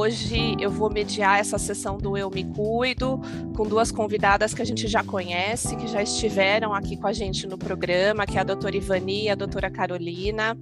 [0.00, 3.20] Hoje eu vou mediar essa sessão do Eu Me Cuido
[3.54, 7.46] com duas convidadas que a gente já conhece, que já estiveram aqui com a gente
[7.46, 10.56] no programa, que é a doutora Ivani e a doutora Carolina.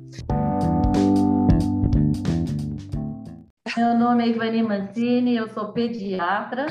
[3.77, 6.67] Meu nome é Ivani Mancini, eu sou pediatra.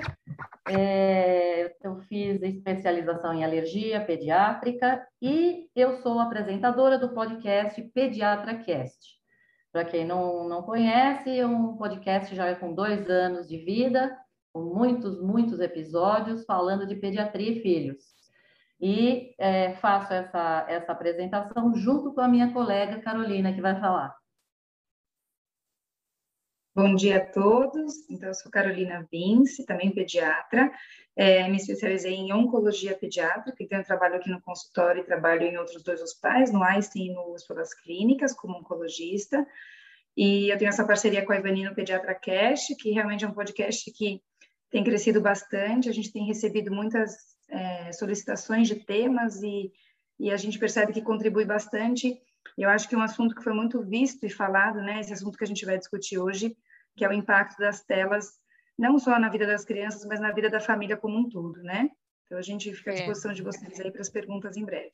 [0.67, 9.16] É, eu fiz especialização em alergia pediátrica e eu sou apresentadora do podcast Pediatra Cast.
[9.77, 14.17] Para quem não, não conhece, é um podcast já com dois anos de vida,
[14.51, 18.03] com muitos, muitos episódios falando de pediatria e filhos.
[18.81, 24.15] E é, faço essa, essa apresentação junto com a minha colega Carolina, que vai falar.
[26.77, 28.07] Bom dia a todos.
[28.07, 30.71] Então, eu sou Carolina Vince, também pediatra.
[31.15, 35.57] É, me especializei em oncologia pediátrica, então eu trabalho aqui no consultório e trabalho em
[35.57, 39.43] outros dois hospitais, no Einstein e no Hospital das Clínicas, como oncologista.
[40.15, 43.33] E eu tenho essa parceria com a Ivani no Pediatra Cast, que realmente é um
[43.33, 44.21] podcast que
[44.69, 45.89] tem crescido bastante.
[45.89, 47.11] A gente tem recebido muitas
[47.49, 49.71] é, solicitações de temas e,
[50.19, 52.21] e a gente percebe que contribui bastante.
[52.55, 55.43] Eu acho que um assunto que foi muito visto e falado, né, esse assunto que
[55.43, 56.55] a gente vai discutir hoje,
[56.97, 58.39] que é o impacto das telas,
[58.77, 61.89] não só na vida das crianças, mas na vida da família como um todo, né?
[62.25, 62.97] Então, a gente fica à é.
[62.97, 64.91] disposição de vocês aí para as perguntas em breve.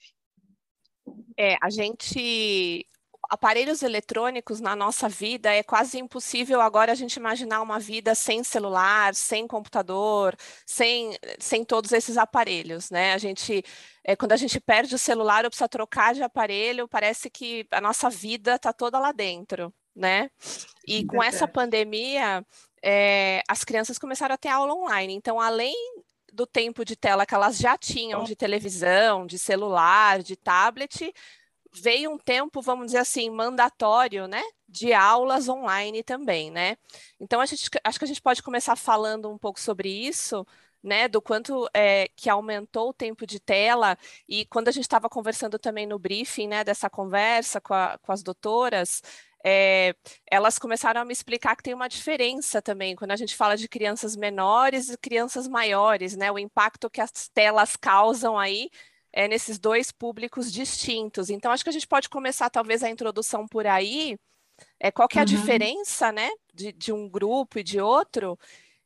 [1.38, 2.86] É, a gente
[3.30, 8.44] aparelhos eletrônicos na nossa vida é quase impossível agora a gente imaginar uma vida sem
[8.44, 13.14] celular, sem computador, sem, sem todos esses aparelhos, né?
[13.14, 13.64] A gente,
[14.04, 17.82] é, quando a gente perde o celular ou precisa trocar de aparelho, parece que a
[17.82, 20.30] nossa vida está toda lá dentro né?
[20.88, 22.46] E com essa pandemia,
[22.82, 25.14] é, as crianças começaram a ter aula online.
[25.14, 25.76] Então, além
[26.32, 31.14] do tempo de tela que elas já tinham de televisão, de celular, de tablet,
[31.72, 34.42] veio um tempo, vamos dizer assim, mandatório, né?
[34.68, 36.76] De aulas online também, né?
[37.20, 40.46] Então, a gente, acho que a gente pode começar falando um pouco sobre isso,
[40.84, 43.98] né, do quanto é, que aumentou o tempo de tela,
[44.28, 48.12] e quando a gente estava conversando também no briefing, né, dessa conversa com, a, com
[48.12, 49.02] as doutoras,
[49.44, 49.94] é,
[50.32, 53.68] elas começaram a me explicar que tem uma diferença também quando a gente fala de
[53.68, 56.32] crianças menores e crianças maiores, né?
[56.32, 58.70] O impacto que as telas causam aí
[59.12, 61.30] é, nesses dois públicos distintos.
[61.30, 64.18] Então, acho que a gente pode começar talvez a introdução por aí.
[64.80, 65.26] É, qual que é a uhum.
[65.26, 68.38] diferença, né, de, de um grupo e de outro?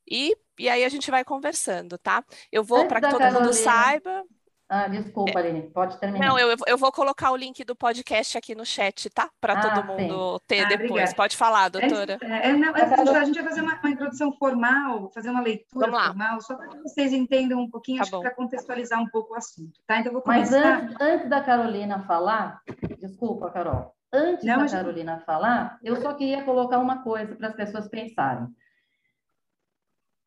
[0.09, 2.24] E, e aí a gente vai conversando, tá?
[2.51, 3.45] Eu vou para que todo Carolina.
[3.45, 4.24] mundo saiba.
[4.70, 6.28] Ah, desculpa, Aline, pode terminar.
[6.28, 9.30] Não, eu, eu vou colocar o link do podcast aqui no chat, tá?
[9.40, 10.46] Para ah, todo mundo sim.
[10.46, 10.90] ter ah, depois.
[10.90, 11.16] Obrigada.
[11.16, 12.18] Pode falar, doutora.
[12.22, 15.90] É, é, não, é, a gente vai fazer uma, uma, introdução formal, fazer uma leitura
[15.90, 19.80] formal, só para que vocês entendam um pouquinho, tá para contextualizar um pouco o assunto,
[19.88, 20.00] tá?
[20.00, 20.60] Então, vou começar...
[20.60, 22.62] Mas antes, antes da Carolina falar,
[23.00, 27.56] desculpa, Carol, antes não, da Carolina falar, eu só queria colocar uma coisa para as
[27.56, 28.48] pessoas pensarem.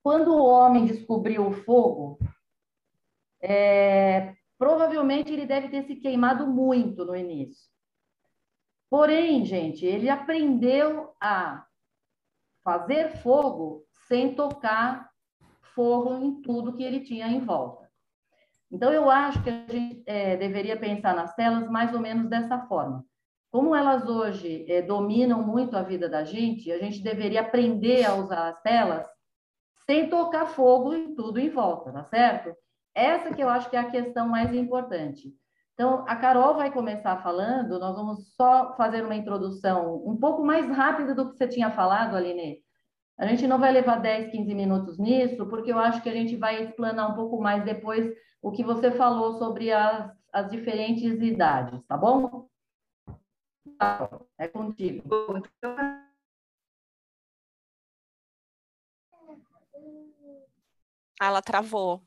[0.03, 2.19] Quando o homem descobriu o fogo,
[3.43, 7.71] é, provavelmente ele deve ter se queimado muito no início.
[8.91, 11.65] Porém, gente, ele aprendeu a
[12.63, 15.09] fazer fogo sem tocar
[15.75, 17.89] fogo em tudo que ele tinha em volta.
[18.71, 22.59] Então, eu acho que a gente é, deveria pensar nas telas mais ou menos dessa
[22.67, 23.05] forma.
[23.51, 28.15] Como elas hoje é, dominam muito a vida da gente, a gente deveria aprender a
[28.15, 29.07] usar as telas
[29.87, 32.55] sem tocar fogo em tudo em volta, tá certo?
[32.95, 35.33] Essa que eu acho que é a questão mais importante.
[35.75, 40.69] Então, a Carol vai começar falando, nós vamos só fazer uma introdução um pouco mais
[40.69, 42.59] rápida do que você tinha falado, Aline.
[43.19, 46.37] A gente não vai levar 10, 15 minutos nisso, porque eu acho que a gente
[46.37, 51.83] vai explanar um pouco mais depois o que você falou sobre as, as diferentes idades,
[51.87, 52.49] tá bom?
[54.39, 55.03] É contigo.
[61.21, 62.03] Ela travou.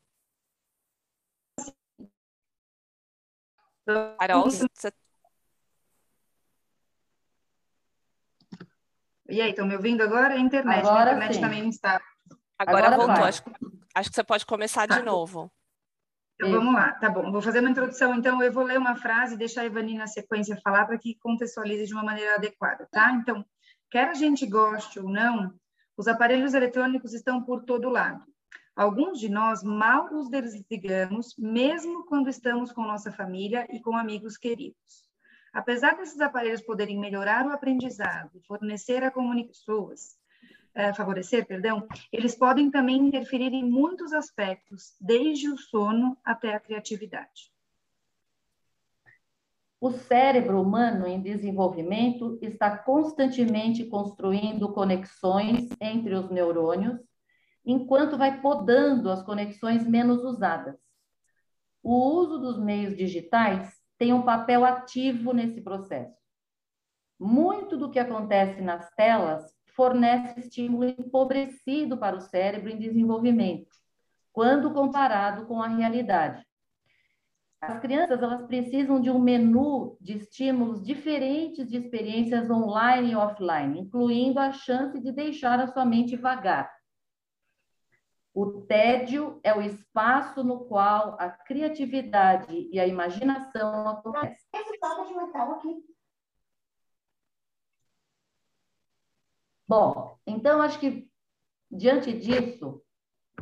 [3.86, 4.68] Carol, você...
[9.30, 10.36] E aí, estão me ouvindo agora?
[10.36, 11.42] A internet, agora a internet sim.
[11.42, 12.02] também está.
[12.58, 13.26] Agora, agora voltou.
[13.26, 13.44] Acho,
[13.96, 15.02] acho, que você pode começar de tá.
[15.02, 15.52] novo.
[16.36, 17.32] Então, vamos lá, tá bom.
[17.32, 20.08] Vou fazer uma introdução, então eu vou ler uma frase e deixar a Ivani na
[20.08, 23.12] sequência falar para que contextualize de uma maneira adequada, tá?
[23.14, 23.46] Então,
[23.90, 25.54] quer a gente goste ou não,
[25.96, 28.24] os aparelhos eletrônicos estão por todo lado.
[28.76, 34.36] Alguns de nós mal os desligamos, mesmo quando estamos com nossa família e com amigos
[34.36, 35.08] queridos.
[35.54, 40.18] Apesar desses aparelhos poderem melhorar o aprendizado, fornecer a comunicações,
[40.74, 46.60] eh, favorecer, perdão, eles podem também interferir em muitos aspectos, desde o sono até a
[46.60, 47.54] criatividade.
[49.84, 57.02] o cérebro humano em desenvolvimento está constantemente construindo conexões entre os neurônios,
[57.66, 60.78] enquanto vai podando as conexões menos usadas.
[61.82, 66.18] O uso dos meios digitais tem um papel ativo nesse processo.
[67.20, 69.44] Muito do que acontece nas telas
[69.76, 73.72] fornece estímulo empobrecido para o cérebro em desenvolvimento,
[74.32, 76.46] quando comparado com a realidade.
[77.62, 83.80] As crianças elas precisam de um menu de estímulos diferentes de experiências online e offline,
[83.80, 86.70] incluindo a chance de deixar a sua mente vagar.
[88.34, 94.50] O tédio é o espaço no qual a criatividade e a imaginação acontecem.
[99.68, 101.08] Bom, então acho que
[101.72, 102.84] diante disso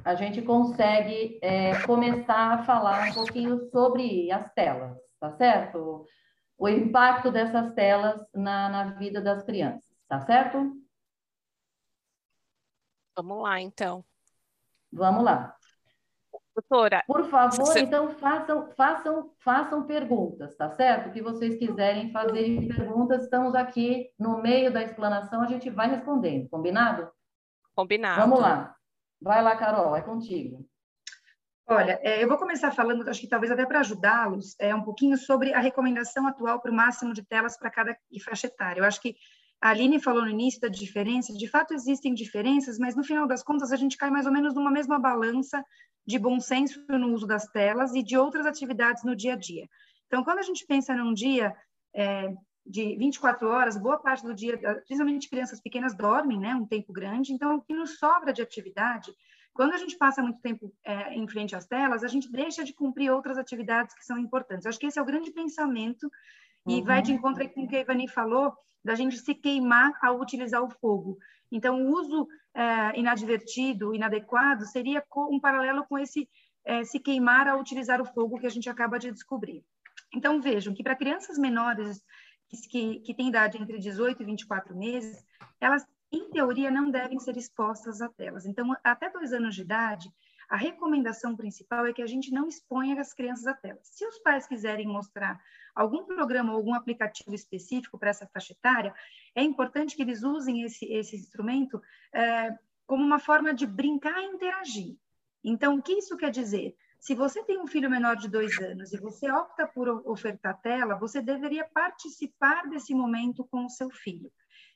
[0.03, 6.05] a gente consegue é, começar a falar um pouquinho sobre as telas, tá certo?
[6.57, 10.77] O impacto dessas telas na, na vida das crianças, tá certo?
[13.15, 14.03] Vamos lá, então.
[14.91, 15.55] Vamos lá.
[16.53, 17.03] Doutora.
[17.07, 17.79] Por favor, você...
[17.79, 21.07] então façam, façam, façam perguntas, tá certo?
[21.07, 25.89] O que vocês quiserem fazer perguntas, estamos aqui no meio da explanação, a gente vai
[25.89, 27.09] respondendo, combinado?
[27.73, 28.19] Combinado.
[28.19, 28.75] Vamos lá.
[29.21, 30.67] Vai lá, Carol, é contigo.
[31.67, 35.15] Olha, é, eu vou começar falando, acho que talvez até para ajudá-los, é um pouquinho
[35.15, 37.95] sobre a recomendação atual para o máximo de telas para cada
[38.25, 38.81] faixa etária.
[38.81, 39.15] Eu acho que
[39.61, 43.43] a Aline falou no início da diferença, de fato existem diferenças, mas no final das
[43.43, 45.63] contas a gente cai mais ou menos numa mesma balança
[46.05, 49.67] de bom senso no uso das telas e de outras atividades no dia a dia.
[50.07, 51.55] Então, quando a gente pensa num dia
[51.93, 52.33] é,
[52.65, 57.31] de 24 horas, boa parte do dia, principalmente crianças pequenas, dormem, né, um tempo grande.
[57.31, 59.13] Então, o que nos sobra de atividade,
[59.53, 62.73] quando a gente passa muito tempo é, em frente às telas, a gente deixa de
[62.73, 64.65] cumprir outras atividades que são importantes.
[64.65, 66.09] Eu acho que esse é o grande pensamento
[66.67, 66.83] e uhum.
[66.83, 68.53] vai de encontro com o que a Ivani falou,
[68.83, 71.17] da gente se queimar ao utilizar o fogo.
[71.51, 76.27] Então, o uso é, inadvertido, inadequado, seria um paralelo com esse
[76.63, 79.63] é, se queimar ao utilizar o fogo que a gente acaba de descobrir.
[80.13, 82.01] Então, vejam que para crianças menores
[82.69, 85.23] que, que têm idade entre 18 e 24 meses,
[85.59, 88.45] elas, em teoria, não devem ser expostas a telas.
[88.45, 90.11] Então, até dois anos de idade,
[90.51, 93.87] a recomendação principal é que a gente não exponha as crianças a telas.
[93.87, 95.41] Se os pais quiserem mostrar
[95.73, 98.93] algum programa ou algum aplicativo específico para essa faixa etária,
[99.33, 101.81] é importante que eles usem esse, esse instrumento
[102.13, 102.53] é,
[102.85, 104.97] como uma forma de brincar e interagir.
[105.41, 106.75] Então, o que isso quer dizer?
[106.99, 110.95] Se você tem um filho menor de dois anos e você opta por ofertar tela,
[110.95, 114.29] você deveria participar desse momento com o seu filho,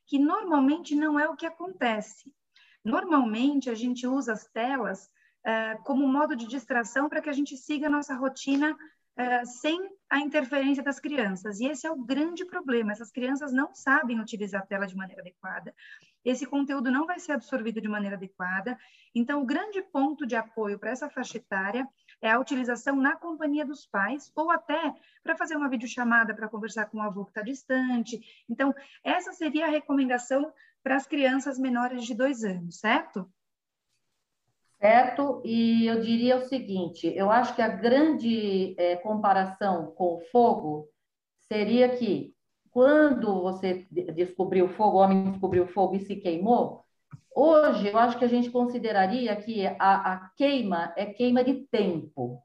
[0.06, 2.34] que normalmente não é o que acontece.
[2.82, 5.14] Normalmente, a gente usa as telas
[5.46, 9.80] uh, como modo de distração para que a gente siga a nossa rotina uh, sem
[10.10, 11.60] a interferência das crianças.
[11.60, 12.92] E esse é o grande problema.
[12.92, 15.74] Essas crianças não sabem utilizar a tela de maneira adequada.
[16.24, 18.78] Esse conteúdo não vai ser absorvido de maneira adequada.
[19.14, 21.88] Então, o grande ponto de apoio para essa faixa etária
[22.22, 24.94] é a utilização na companhia dos pais ou até
[25.24, 28.20] para fazer uma videochamada para conversar com o avô que está distante.
[28.50, 30.52] Então, essa seria a recomendação
[30.82, 33.32] para as crianças menores de dois anos, certo?
[34.80, 40.22] Certo, e eu diria o seguinte: eu acho que a grande é, comparação com o
[40.32, 40.88] fogo
[41.48, 42.34] seria que
[42.72, 46.86] quando você descobriu o fogo, o homem descobriu o fogo e se queimou,
[47.36, 49.74] Hoje, eu acho que a gente consideraria que a,
[50.14, 52.42] a queima é queima de tempo.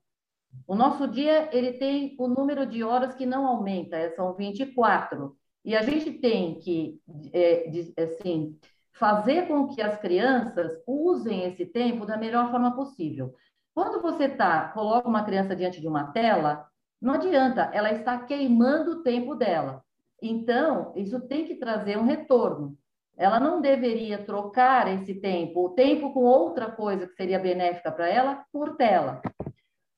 [0.66, 5.36] O nosso dia ele tem o número de horas que não aumenta, são 24.
[5.64, 7.00] E a gente tem que
[7.32, 7.70] é,
[8.02, 8.58] assim,
[8.92, 13.34] fazer com que as crianças usem esse tempo da melhor forma possível.
[13.74, 16.66] Quando você tá, coloca uma criança diante de uma tela,
[17.00, 19.82] não adianta, ela está queimando o tempo dela.
[20.22, 22.76] Então, isso tem que trazer um retorno
[23.20, 28.08] ela não deveria trocar esse tempo, o tempo com outra coisa que seria benéfica para
[28.08, 29.20] ela, por tela.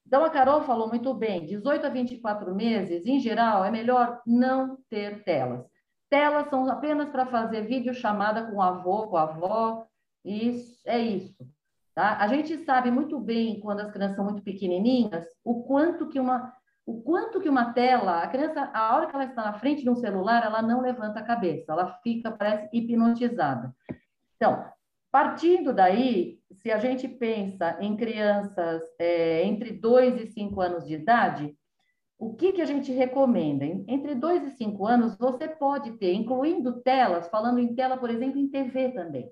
[0.05, 4.77] Então, a Carol falou muito bem: 18 a 24 meses, em geral, é melhor não
[4.91, 5.65] ter telas.
[6.13, 9.87] Telas são apenas para fazer videochamada com o avô, com a avó,
[10.23, 11.43] isso é isso.
[11.95, 12.19] Tá?
[12.19, 16.53] A gente sabe muito bem, quando as crianças são muito pequenininhas, o quanto que uma
[16.85, 19.89] o quanto que uma tela, a criança, a hora que ela está na frente de
[19.89, 23.75] um celular, ela não levanta a cabeça, ela fica, parece, hipnotizada.
[24.37, 24.67] Então,
[25.11, 30.95] partindo daí, se a gente pensa em crianças é, entre 2 e 5 anos de
[30.95, 31.57] idade,
[32.23, 33.65] o que, que a gente recomenda?
[33.65, 38.39] Entre 2 e 5 anos, você pode ter, incluindo telas, falando em tela, por exemplo,
[38.39, 39.29] em TV também.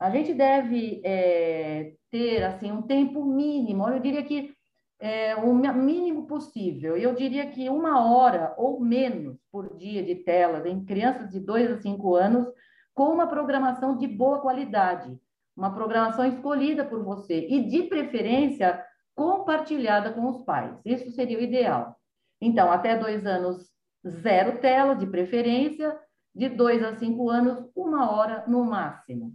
[0.00, 4.54] A gente deve é, ter, assim, um tempo mínimo, eu diria que
[4.98, 6.96] é, o mínimo possível.
[6.96, 11.72] Eu diria que uma hora ou menos por dia de telas em crianças de 2
[11.72, 12.48] a 5 anos,
[12.94, 15.14] com uma programação de boa qualidade,
[15.54, 18.82] uma programação escolhida por você e, de preferência,
[19.14, 20.74] compartilhada com os pais.
[20.86, 22.00] Isso seria o ideal.
[22.44, 23.72] Então, até dois anos,
[24.06, 25.98] zero tela, de preferência,
[26.34, 29.32] de dois a cinco anos, uma hora no máximo.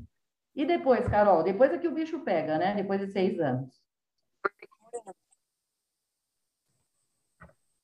[0.56, 2.76] E depois, Carol, depois é que o bicho pega, né?
[2.76, 3.82] Depois de seis anos.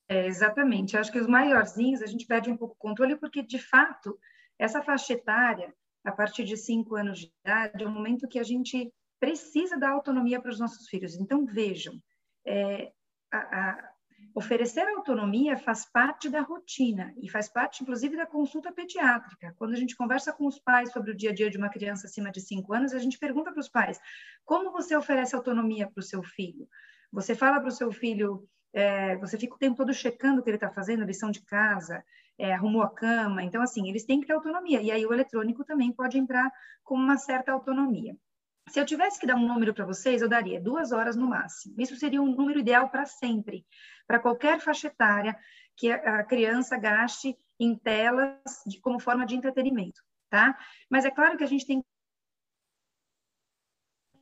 [0.07, 0.95] É, exatamente.
[0.95, 4.19] Acho que os maiorzinhos a gente perde um pouco o controle, porque, de fato,
[4.59, 8.43] essa faixa etária, a partir de cinco anos de idade, é um momento que a
[8.43, 11.15] gente precisa dar autonomia para os nossos filhos.
[11.15, 11.99] Então, vejam,
[12.45, 12.91] é,
[13.31, 13.94] a,
[14.35, 19.55] oferecer autonomia faz parte da rotina e faz parte, inclusive, da consulta pediátrica.
[19.57, 22.05] Quando a gente conversa com os pais sobre o dia a dia de uma criança
[22.05, 23.97] acima de cinco anos, a gente pergunta para os pais:
[24.43, 26.67] como você oferece autonomia para o seu filho?
[27.13, 30.49] Você fala para o seu filho é, você fica o tempo todo checando o que
[30.49, 32.03] ele está fazendo, lição de casa,
[32.37, 33.41] é, arrumou a cama.
[33.41, 34.81] Então, assim, eles têm que ter autonomia.
[34.81, 36.51] E aí o eletrônico também pode entrar
[36.83, 38.17] com uma certa autonomia.
[38.67, 41.75] Se eu tivesse que dar um número para vocês, eu daria duas horas no máximo.
[41.79, 43.65] Isso seria um número ideal para sempre,
[44.07, 45.37] para qualquer faixa etária
[45.77, 50.57] que a criança gaste em telas de, como forma de entretenimento, tá?
[50.89, 51.83] Mas é claro que a gente tem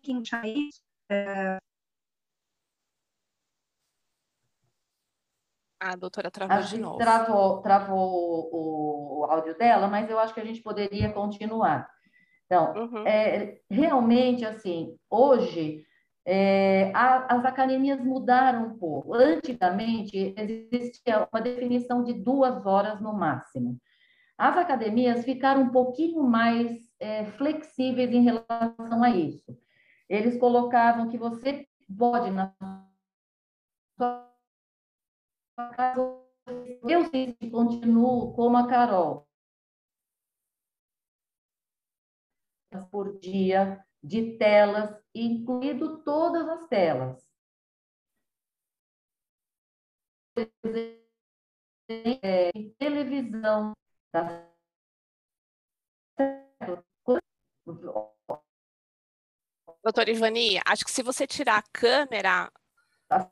[0.01, 1.57] que isso é,
[5.83, 6.97] A doutora travou a de novo.
[6.97, 11.89] Travou, travou o, o, áudio dela, mas eu acho que a gente poderia continuar.
[12.53, 13.07] Então, uhum.
[13.07, 15.83] é, realmente, assim, hoje
[16.24, 19.15] é, a, as academias mudaram um pouco.
[19.15, 23.79] Antigamente, existia uma definição de duas horas no máximo.
[24.38, 29.57] As academias ficaram um pouquinho mais é, flexíveis em relação a isso.
[30.07, 31.65] Eles colocavam que você
[31.98, 32.53] pode, na
[33.98, 34.31] sua
[36.88, 39.27] eu sim continuo como a Carol.
[42.92, 47.32] Por dia de telas, incluindo todas as telas.
[51.89, 53.74] É, televisão,
[54.12, 54.50] tá
[59.84, 62.50] Doutora Ivani, acho que se você tirar a câmera.
[63.10, 63.30] Tá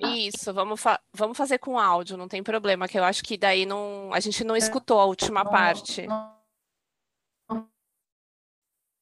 [0.00, 3.66] Isso, vamos, fa vamos fazer com áudio, não tem problema, que eu acho que daí
[3.66, 6.06] não, a gente não escutou a última parte.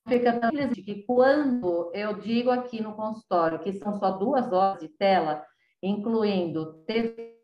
[0.07, 0.39] Fica
[0.75, 5.47] que quando eu digo aqui no consultório que são só duas horas de tela,
[5.83, 7.41] incluindo TV,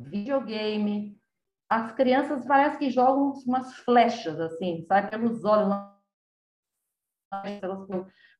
[0.00, 1.20] videogame,
[1.68, 5.74] as crianças parece que jogam umas flechas assim, sabe, pelos olhos,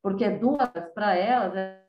[0.02, 1.87] porque duas para elas é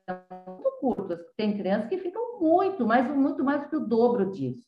[0.79, 1.19] curtas.
[1.35, 4.67] Tem crianças que ficam muito, mais, muito mais do que o dobro disso.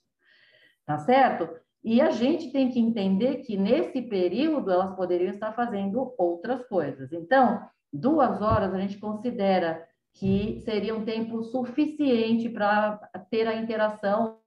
[0.86, 1.50] Tá certo?
[1.84, 7.12] E a gente tem que entender que nesse período elas poderiam estar fazendo outras coisas.
[7.14, 12.98] Então, duas horas a gente considera que seria um tempo suficiente para
[13.30, 14.42] ter a interação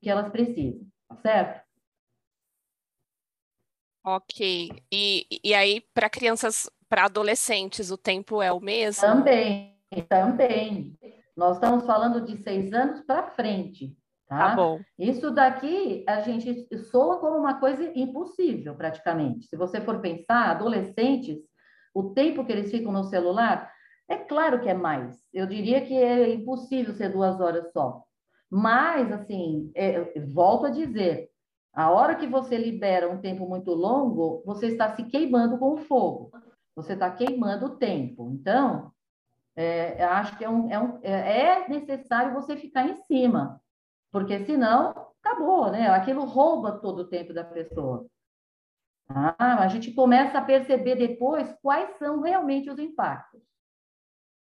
[0.00, 1.66] que elas precisam, tá certo?
[4.04, 4.70] Ok.
[4.92, 9.00] E, e aí, para crianças, para adolescentes, o tempo é o mesmo?
[9.00, 9.76] Também,
[10.08, 10.98] também.
[11.36, 13.96] Nós estamos falando de seis anos para frente.
[14.28, 14.50] Tá?
[14.50, 14.80] tá bom.
[14.98, 19.46] Isso daqui a gente soa como uma coisa impossível, praticamente.
[19.46, 21.38] Se você for pensar, adolescentes,
[21.94, 23.70] o tempo que eles ficam no celular,
[24.08, 25.16] é claro que é mais.
[25.32, 28.02] Eu diria que é impossível ser duas horas só.
[28.50, 31.28] Mas, assim, é, volto a dizer,
[31.72, 35.78] a hora que você libera um tempo muito longo, você está se queimando com o
[35.78, 36.30] fogo.
[36.76, 38.30] Você está queimando o tempo.
[38.30, 38.92] Então,
[39.56, 43.60] é, acho que é, um, é, um, é, é necessário você ficar em cima,
[44.12, 44.90] porque senão
[45.22, 45.88] acabou, né?
[45.88, 48.06] Aquilo rouba todo o tempo da pessoa.
[49.08, 53.40] Ah, a gente começa a perceber depois quais são realmente os impactos.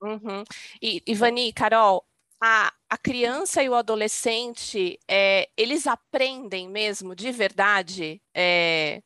[0.01, 0.45] Uhum.
[0.81, 2.05] E, Ivani, Carol,
[2.41, 9.03] a, a criança e o adolescente, é, eles aprendem mesmo, de verdade, é,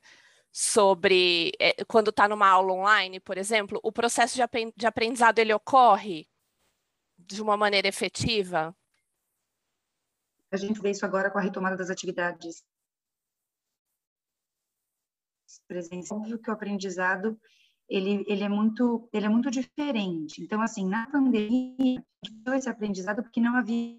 [0.60, 5.54] sobre é, quando está numa aula online, por exemplo, o processo de, de aprendizado ele
[5.54, 6.28] ocorre
[7.16, 8.76] de uma maneira efetiva?
[10.50, 12.64] A gente vê isso agora com a retomada das atividades
[15.68, 16.10] presenciais.
[16.10, 17.40] Óbvio que o aprendizado
[17.88, 20.42] ele, ele, é muito, ele é muito diferente.
[20.42, 22.04] Então, assim, na pandemia,
[22.56, 23.96] esse aprendizado porque não havia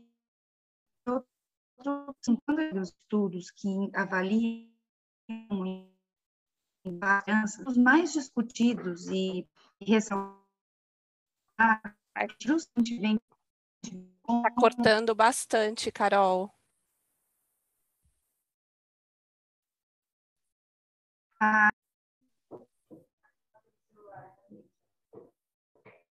[1.06, 4.70] quando os estudos que avaliam
[7.24, 9.48] crianças, os mais discutidos e,
[9.82, 10.40] ressaltados
[12.42, 13.20] justamente vem
[13.84, 16.52] Está cortando bastante, Carol.
[21.42, 21.70] Ah.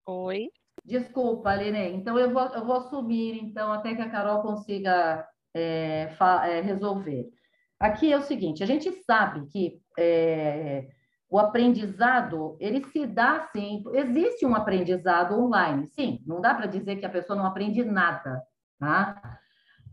[0.06, 0.50] Oi.
[0.84, 1.90] Desculpa, Lene.
[1.94, 6.10] Então, eu vou, eu vou assumir, então, até que a Carol consiga é,
[6.50, 7.30] é, resolver.
[7.80, 10.88] Aqui é o seguinte, a gente sabe que é,
[11.30, 16.96] o aprendizado, ele se dá, sim, existe um aprendizado online, sim, não dá para dizer
[16.96, 18.42] que a pessoa não aprende nada,
[18.80, 19.40] tá?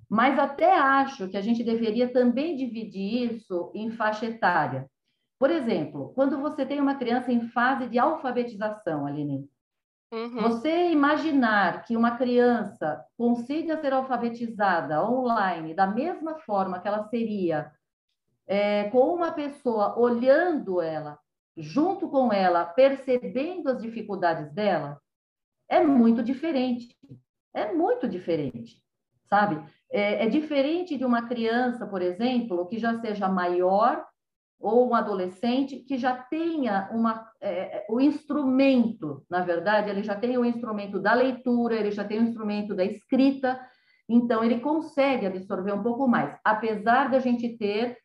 [0.09, 4.89] Mas até acho que a gente deveria também dividir isso em faixa etária.
[5.39, 9.49] Por exemplo, quando você tem uma criança em fase de alfabetização, Aline,
[10.15, 10.43] uhum.
[10.43, 17.73] você imaginar que uma criança consiga ser alfabetizada online da mesma forma que ela seria
[18.47, 21.19] é, com uma pessoa olhando ela,
[21.57, 25.01] junto com ela, percebendo as dificuldades dela,
[25.69, 26.97] é muito diferente.
[27.53, 28.83] É muito diferente,
[29.29, 29.65] sabe?
[29.91, 34.05] É, é diferente de uma criança, por exemplo, que já seja maior
[34.65, 40.39] ou um adolescente que já tenha uma, é, o instrumento, na verdade, ele já tem
[40.39, 43.61] o instrumento da leitura, ele já tem o instrumento da escrita,
[44.09, 47.99] então ele consegue absorver um pouco mais, apesar da gente ter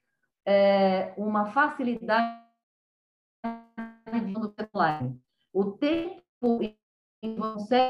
[0.45, 2.43] é, uma facilidade.
[5.53, 6.59] O tempo
[7.23, 7.87] em você,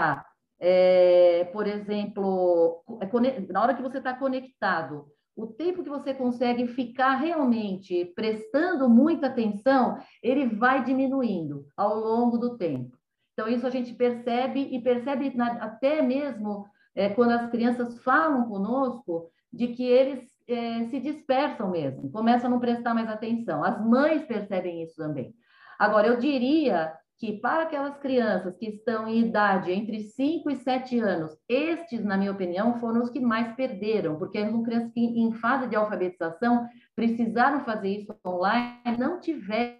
[0.59, 5.07] é, por exemplo, é na hora que você está conectado,
[5.41, 12.37] o tempo que você consegue ficar realmente prestando muita atenção, ele vai diminuindo ao longo
[12.37, 12.97] do tempo.
[13.33, 18.49] Então, isso a gente percebe e percebe na, até mesmo é, quando as crianças falam
[18.49, 23.63] conosco de que eles é, se dispersam mesmo, começam a não prestar mais atenção.
[23.63, 25.33] As mães percebem isso também.
[25.79, 30.99] Agora, eu diria que para aquelas crianças que estão em idade entre 5 e 7
[30.99, 35.33] anos, estes, na minha opinião, foram os que mais perderam, porque eram crianças que, em
[35.33, 39.79] fase de alfabetização, precisaram fazer isso online, não tiveram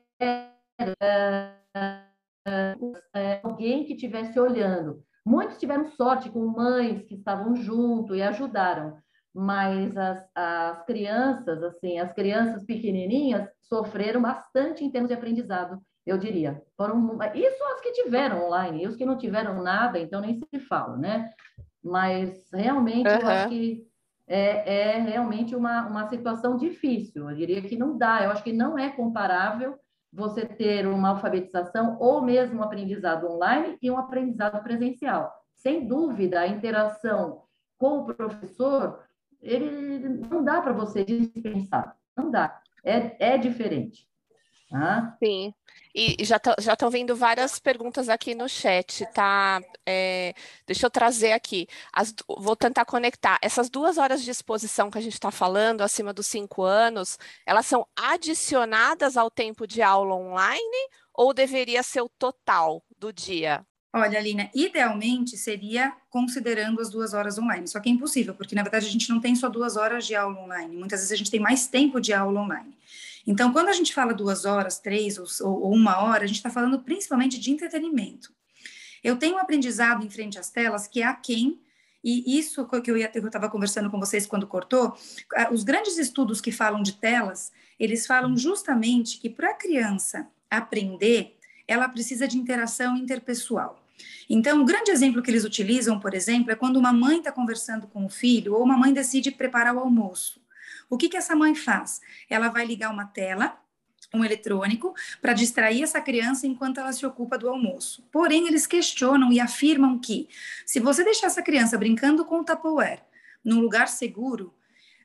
[0.81, 1.59] uh,
[3.43, 5.01] alguém que estivesse olhando.
[5.25, 8.97] Muitos tiveram sorte com mães que estavam junto e ajudaram,
[9.33, 16.17] mas as, as crianças, assim, as crianças pequenininhas sofreram bastante em termos de aprendizado, eu
[16.17, 16.61] diria.
[16.75, 20.59] Foram, isso as que tiveram online, e os que não tiveram nada, então nem se
[20.59, 21.29] fala, né?
[21.83, 23.19] Mas realmente uhum.
[23.19, 23.87] eu acho que
[24.27, 27.29] é, é realmente uma, uma situação difícil.
[27.29, 29.77] Eu diria que não dá, eu acho que não é comparável
[30.11, 35.31] você ter uma alfabetização ou mesmo um aprendizado online e um aprendizado presencial.
[35.53, 37.43] Sem dúvida, a interação
[37.77, 38.99] com o professor
[39.41, 42.59] ele não dá para você dispensar, não dá.
[42.83, 44.08] É, é diferente.
[44.69, 45.17] Tá?
[45.21, 45.53] Sim.
[45.95, 49.59] E já já estão vindo várias perguntas aqui no chat, tá?
[49.85, 50.35] É,
[50.67, 51.67] deixa eu trazer aqui.
[51.91, 53.39] As, vou tentar conectar.
[53.41, 57.65] Essas duas horas de exposição que a gente está falando, acima dos cinco anos, elas
[57.65, 63.65] são adicionadas ao tempo de aula online ou deveria ser o total do dia?
[63.91, 68.61] Olha, Alina, idealmente seria considerando as duas horas online, só que é impossível, porque na
[68.61, 71.31] verdade a gente não tem só duas horas de aula online, muitas vezes a gente
[71.31, 72.71] tem mais tempo de aula online.
[73.29, 75.27] Então, quando a gente fala duas horas, três ou,
[75.61, 78.33] ou uma hora, a gente está falando principalmente de entretenimento.
[79.03, 81.61] Eu tenho um aprendizado em frente às telas que é a quem
[82.03, 84.97] e isso que eu estava conversando com vocês quando cortou,
[85.51, 91.37] os grandes estudos que falam de telas, eles falam justamente que para a criança aprender,
[91.67, 93.79] ela precisa de interação interpessoal.
[94.27, 97.85] Então, um grande exemplo que eles utilizam, por exemplo, é quando uma mãe está conversando
[97.85, 100.41] com o filho ou uma mãe decide preparar o almoço.
[100.89, 102.01] O que, que essa mãe faz?
[102.29, 103.57] Ela vai ligar uma tela
[104.13, 108.03] um eletrônico para distrair essa criança enquanto ela se ocupa do almoço.
[108.11, 110.27] Porém, eles questionam e afirmam que
[110.65, 113.03] se você deixar essa criança brincando com o Tupperware
[113.43, 114.53] num lugar seguro,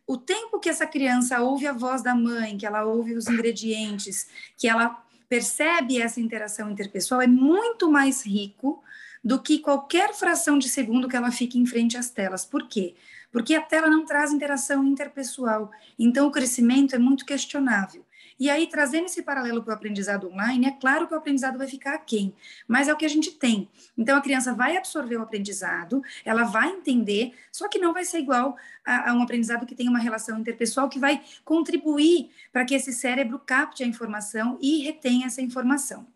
[0.07, 4.29] o tempo que essa criança ouve a voz da mãe, que ela ouve os ingredientes,
[4.57, 8.83] que ela percebe essa interação interpessoal é muito mais rico
[9.23, 12.45] do que qualquer fração de segundo que ela fique em frente às telas.
[12.45, 12.95] Por quê?
[13.35, 15.69] Porque a tela não traz interação interpessoal,
[15.99, 18.07] então o crescimento é muito questionável.
[18.39, 21.67] E aí, trazendo esse paralelo para o aprendizado online, é claro que o aprendizado vai
[21.67, 22.33] ficar aquém,
[22.69, 23.69] mas é o que a gente tem.
[23.99, 28.21] Então, a criança vai absorver o aprendizado, ela vai entender, só que não vai ser
[28.21, 32.77] igual a, a um aprendizado que tem uma relação interpessoal que vai contribuir para que
[32.77, 36.07] esse cérebro capte a informação e retenha essa informação.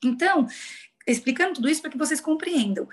[0.00, 0.46] Então,
[1.08, 2.86] explicando tudo isso para que vocês compreendam.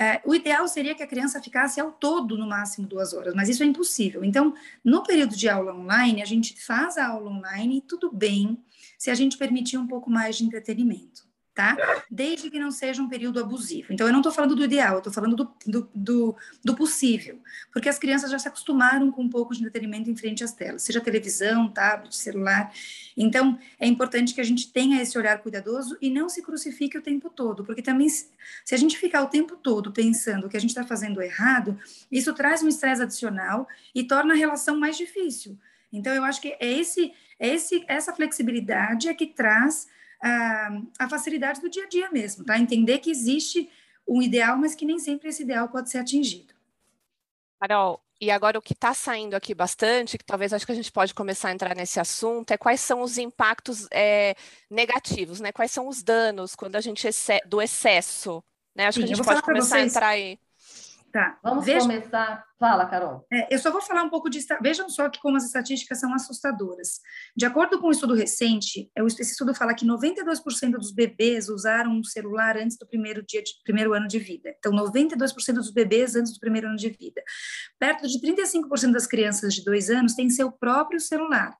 [0.00, 3.48] É, o ideal seria que a criança ficasse ao todo no máximo duas horas, mas
[3.48, 4.22] isso é impossível.
[4.24, 8.56] Então, no período de aula online, a gente faz a aula online e tudo bem
[8.96, 11.27] se a gente permitir um pouco mais de entretenimento
[11.58, 11.76] tá?
[12.08, 13.92] Desde que não seja um período abusivo.
[13.92, 17.40] Então, eu não estou falando do ideal, eu estou falando do, do, do, do, possível,
[17.72, 20.82] porque as crianças já se acostumaram com um pouco de entretenimento em frente às telas,
[20.82, 22.72] seja televisão, tablet, celular.
[23.16, 27.02] Então, é importante que a gente tenha esse olhar cuidadoso e não se crucifique o
[27.02, 28.28] tempo todo, porque também, se
[28.70, 31.76] a gente ficar o tempo todo pensando que a gente está fazendo errado,
[32.08, 35.58] isso traz um estresse adicional e torna a relação mais difícil.
[35.92, 39.88] Então, eu acho que é esse, é esse, essa flexibilidade é que traz
[40.22, 42.58] a, a facilidade do dia a dia mesmo, tá?
[42.58, 43.70] Entender que existe
[44.06, 46.54] um ideal, mas que nem sempre esse ideal pode ser atingido.
[47.60, 50.90] Carol, e agora o que está saindo aqui bastante, que talvez acho que a gente
[50.90, 54.34] pode começar a entrar nesse assunto, é quais são os impactos é,
[54.70, 55.52] negativos, né?
[55.52, 57.08] Quais são os danos quando a gente
[57.46, 58.42] do excesso,
[58.74, 58.86] né?
[58.86, 59.94] Acho Sim, que a gente pode começar vocês...
[59.94, 60.38] a entrar aí.
[61.12, 61.38] Tá.
[61.42, 61.80] Vamos Veja...
[61.80, 62.44] começar.
[62.58, 63.24] Fala, Carol.
[63.32, 64.40] É, eu só vou falar um pouco de.
[64.60, 67.00] Vejam só que como as estatísticas são assustadoras.
[67.36, 71.92] De acordo com um estudo recente, é, esse estudo fala que 92% dos bebês usaram
[71.92, 74.54] um celular antes do primeiro dia de, primeiro ano de vida.
[74.58, 77.22] Então, 92% dos bebês antes do primeiro ano de vida.
[77.78, 81.56] Perto de 35% das crianças de dois anos têm seu próprio celular.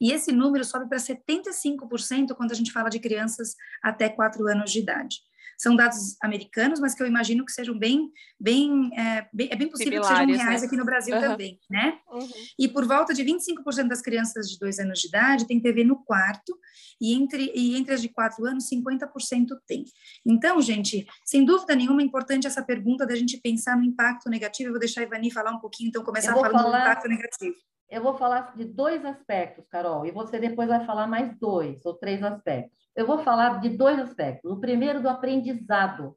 [0.00, 4.72] E esse número sobe para 75% quando a gente fala de crianças até 4 anos
[4.72, 5.18] de idade.
[5.58, 9.68] São dados americanos, mas que eu imagino que sejam bem, bem, é bem, é bem
[9.68, 10.66] possível que sejam reais né?
[10.66, 11.20] aqui no Brasil uhum.
[11.20, 11.98] também, né?
[12.10, 12.28] Uhum.
[12.58, 16.02] E por volta de 25% das crianças de dois anos de idade tem TV no
[16.04, 16.56] quarto,
[17.00, 19.84] e entre, e entre as de quatro anos, 50% tem.
[20.24, 24.68] Então, gente, sem dúvida nenhuma, é importante essa pergunta da gente pensar no impacto negativo.
[24.68, 26.78] Eu vou deixar a Ivani falar um pouquinho, então começar falando falar...
[26.78, 27.56] do impacto negativo.
[27.88, 31.94] Eu vou falar de dois aspectos, Carol, e você depois vai falar mais dois ou
[31.94, 32.88] três aspectos.
[32.96, 34.50] Eu vou falar de dois aspectos.
[34.50, 36.16] O primeiro, do aprendizado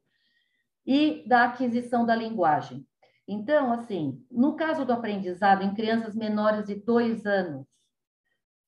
[0.86, 2.86] e da aquisição da linguagem.
[3.26, 7.66] Então, assim, no caso do aprendizado em crianças menores de dois anos,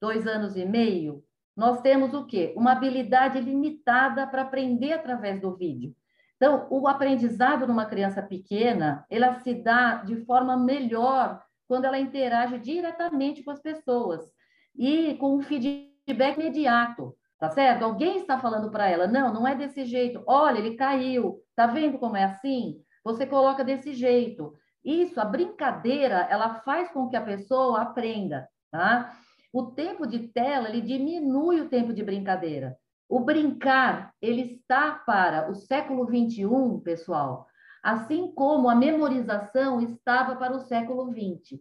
[0.00, 1.24] dois anos e meio,
[1.56, 2.52] nós temos o quê?
[2.56, 5.94] Uma habilidade limitada para aprender através do vídeo.
[6.36, 12.58] Então, o aprendizado numa criança pequena, ela se dá de forma melhor quando ela interage
[12.58, 14.28] diretamente com as pessoas
[14.76, 17.84] e com um feedback imediato, tá certo?
[17.84, 20.20] Alguém está falando para ela, não, não é desse jeito.
[20.26, 21.40] Olha, ele caiu.
[21.54, 22.82] Tá vendo como é assim?
[23.04, 24.52] Você coloca desse jeito.
[24.84, 29.16] Isso, a brincadeira, ela faz com que a pessoa aprenda, tá?
[29.52, 32.76] O tempo de tela, ele diminui o tempo de brincadeira.
[33.08, 37.46] O brincar, ele está para o século 21, pessoal,
[37.82, 41.60] assim como a memorização estava para o século XX.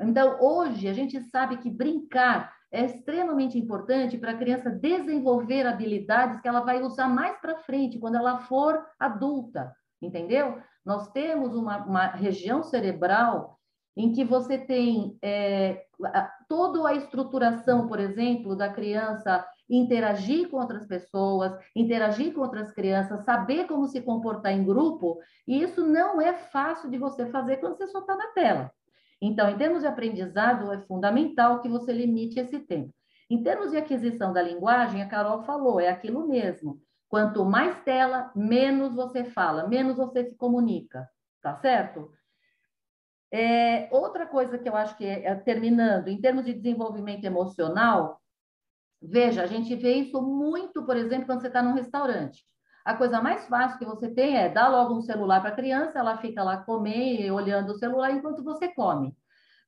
[0.00, 6.40] Então, hoje, a gente sabe que brincar é extremamente importante para a criança desenvolver habilidades
[6.40, 10.60] que ela vai usar mais para frente, quando ela for adulta, entendeu?
[10.84, 13.58] Nós temos uma, uma região cerebral
[13.96, 15.86] em que você tem é,
[16.48, 23.24] toda a estruturação, por exemplo, da criança interagir com outras pessoas, interagir com outras crianças,
[23.24, 27.76] saber como se comportar em grupo, e isso não é fácil de você fazer quando
[27.76, 28.70] você só está na tela.
[29.20, 32.92] Então, em termos de aprendizado, é fundamental que você limite esse tempo.
[33.28, 36.80] Em termos de aquisição da linguagem, a Carol falou, é aquilo mesmo.
[37.08, 41.08] Quanto mais tela, menos você fala, menos você se comunica,
[41.40, 42.10] tá certo?
[43.32, 48.20] É, outra coisa que eu acho que é, é, terminando, em termos de desenvolvimento emocional,
[49.08, 52.44] veja, a gente vê isso muito, por exemplo, quando você está num restaurante.
[52.84, 55.98] A coisa mais fácil que você tem é dar logo um celular para a criança,
[55.98, 59.16] ela fica lá comer, olhando o celular enquanto você come.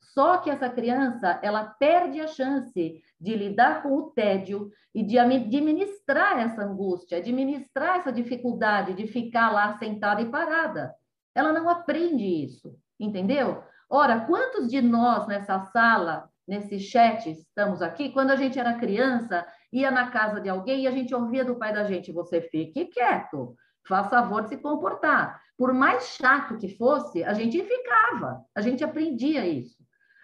[0.00, 5.18] Só que essa criança, ela perde a chance de lidar com o tédio e de
[5.18, 10.94] administrar essa angústia, administrar essa dificuldade de ficar lá sentada e parada.
[11.34, 13.62] Ela não aprende isso, entendeu?
[13.90, 19.46] Ora, quantos de nós nessa sala, nesse chat, estamos aqui, quando a gente era criança,
[19.70, 22.86] ia na casa de alguém e a gente ouvia do pai da gente: você fique
[22.86, 23.54] quieto,
[23.86, 25.40] faça favor de se comportar.
[25.56, 29.76] Por mais chato que fosse, a gente ficava, a gente aprendia isso.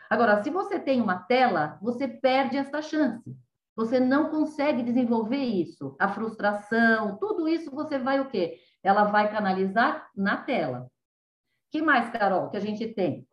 [0.08, 3.36] Agora, se você tem uma tela, você perde essa chance.
[3.76, 5.96] Você não consegue desenvolver isso.
[5.98, 8.58] A frustração, tudo isso você vai o quê?
[8.82, 10.88] Ela vai canalizar na tela.
[11.72, 13.26] que mais, Carol, que a gente tem?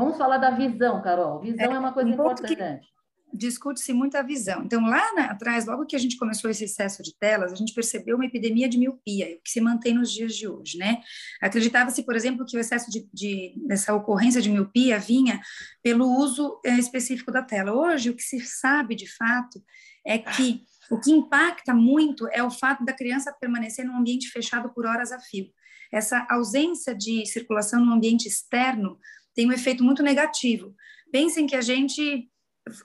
[0.00, 1.40] Vamos falar da visão, Carol.
[1.40, 2.88] Visão é, é uma coisa um importante.
[3.32, 4.64] Discute-se muito a visão.
[4.64, 7.72] Então, lá na, atrás, logo que a gente começou esse excesso de telas, a gente
[7.72, 11.00] percebeu uma epidemia de miopia, que se mantém nos dias de hoje, né?
[11.40, 15.40] Acreditava-se, por exemplo, que o excesso de, de, dessa ocorrência de miopia vinha
[15.82, 17.72] pelo uso é, específico da tela.
[17.72, 19.62] Hoje, o que se sabe, de fato,
[20.04, 24.70] é que O que impacta muito é o fato da criança permanecer num ambiente fechado
[24.70, 25.46] por horas a fio.
[25.92, 28.98] Essa ausência de circulação no ambiente externo
[29.34, 30.74] tem um efeito muito negativo.
[31.12, 32.28] Pensem que a gente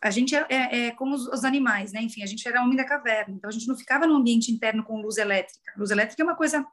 [0.02, 2.02] a gente é, é, é como os, os, animais, né?
[2.02, 4.84] Enfim, a gente era homem da caverna, então a gente não ficava no ambiente interno
[4.84, 5.74] com luz elétrica.
[5.78, 6.66] Luz elétrica é uma coisa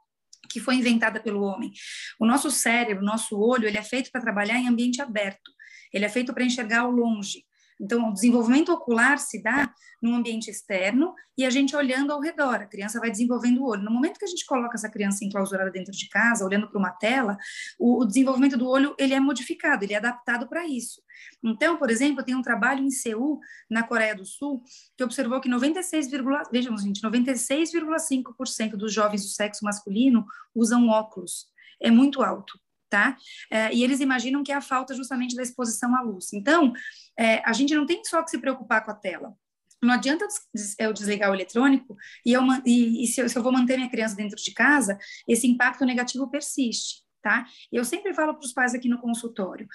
[0.49, 1.71] que foi inventada pelo homem.
[2.19, 5.51] O nosso cérebro, o nosso olho, ele é feito para trabalhar em ambiente aberto.
[5.91, 7.43] Ele é feito para enxergar ao longe.
[7.79, 12.55] Então, o desenvolvimento ocular se dá num ambiente externo e a gente olhando ao redor.
[12.55, 13.83] A criança vai desenvolvendo o olho.
[13.83, 16.91] No momento que a gente coloca essa criança enclausurada dentro de casa, olhando para uma
[16.91, 17.37] tela,
[17.79, 21.01] o, o, desenvolvimento do olho ele é modificado, ele é adaptado para isso.
[21.43, 24.61] Então, por exemplo, tem um trabalho em Seul, na Coreia do Sul,
[24.97, 26.09] que observou que 96,
[26.51, 31.47] vejam, gente, 96,5% dos jovens do sexo masculino usam óculos.
[31.81, 32.62] É muito alto
[32.93, 33.17] tá?
[33.49, 36.31] É, e eles imaginam que é a falta justamente da exposição à luz.
[36.31, 36.71] Então,
[37.17, 39.33] é, a gente não tem só que se preocupar com a tela.
[39.81, 40.27] Não adianta
[40.77, 43.89] eu desligar o eletrônico e, eu, e, e se, eu, se eu vou manter minha
[43.89, 44.95] criança dentro de casa,
[45.27, 47.47] esse impacto negativo persiste, tá?
[47.71, 49.67] Eu sempre falo para os pais aqui no consultório,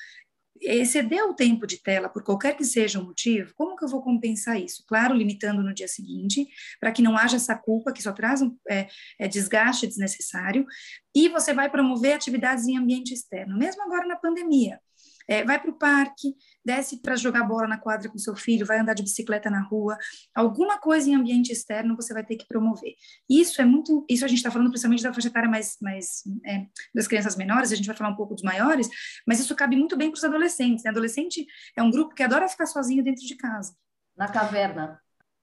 [0.62, 4.02] exceder o tempo de tela por qualquer que seja o motivo, como que eu vou
[4.02, 4.84] compensar isso?
[4.86, 6.48] Claro, limitando no dia seguinte,
[6.80, 10.66] para que não haja essa culpa que só traz um é, é desgaste desnecessário,
[11.14, 14.80] e você vai promover atividades em ambiente externo, mesmo agora na pandemia.
[15.28, 18.78] É, vai para o parque, desce para jogar bola na quadra com seu filho, vai
[18.78, 19.96] andar de bicicleta na rua,
[20.34, 22.94] alguma coisa em ambiente externo você vai ter que promover.
[23.28, 26.66] Isso é muito, isso a gente está falando principalmente da faixa etária mais, mais é,
[26.94, 28.88] das crianças menores, a gente vai falar um pouco dos maiores,
[29.26, 30.84] mas isso cabe muito bem para os adolescentes.
[30.84, 30.90] Né?
[30.90, 33.74] Adolescente é um grupo que adora ficar sozinho dentro de casa.
[34.16, 35.00] Na caverna.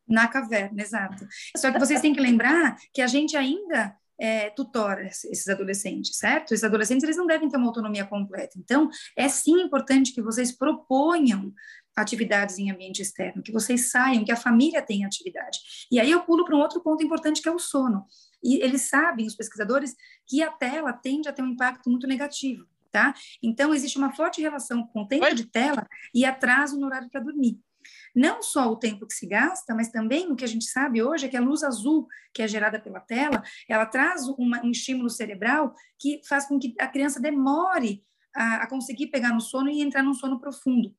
[0.08, 1.28] Na caverna, exato.
[1.58, 6.54] Só que vocês têm que lembrar que a gente ainda é, tutora esses adolescentes, certo?
[6.54, 8.58] Esses adolescentes eles não devem ter uma autonomia completa.
[8.58, 11.54] Então, é sim importante que vocês proponham
[11.96, 15.60] atividades em ambiente externo, que vocês saiam, que a família tenha atividade.
[15.90, 18.06] E aí eu pulo para um outro ponto importante que é o sono.
[18.44, 19.96] E eles sabem, os pesquisadores,
[20.28, 23.14] que a tela tende a ter um impacto muito negativo, tá?
[23.42, 27.22] Então existe uma forte relação com o tempo de tela e atraso no horário para
[27.22, 27.60] dormir.
[28.16, 31.26] Não só o tempo que se gasta, mas também o que a gente sabe hoje
[31.26, 35.10] é que a luz azul que é gerada pela tela, ela traz uma, um estímulo
[35.10, 38.02] cerebral que faz com que a criança demore
[38.34, 40.96] a, a conseguir pegar no sono e entrar num sono profundo.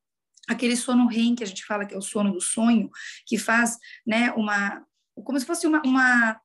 [0.46, 2.90] Aquele sono REM que a gente fala que é o sono do sonho,
[3.26, 4.84] que faz, né, uma
[5.24, 6.38] como se fosse uma, uma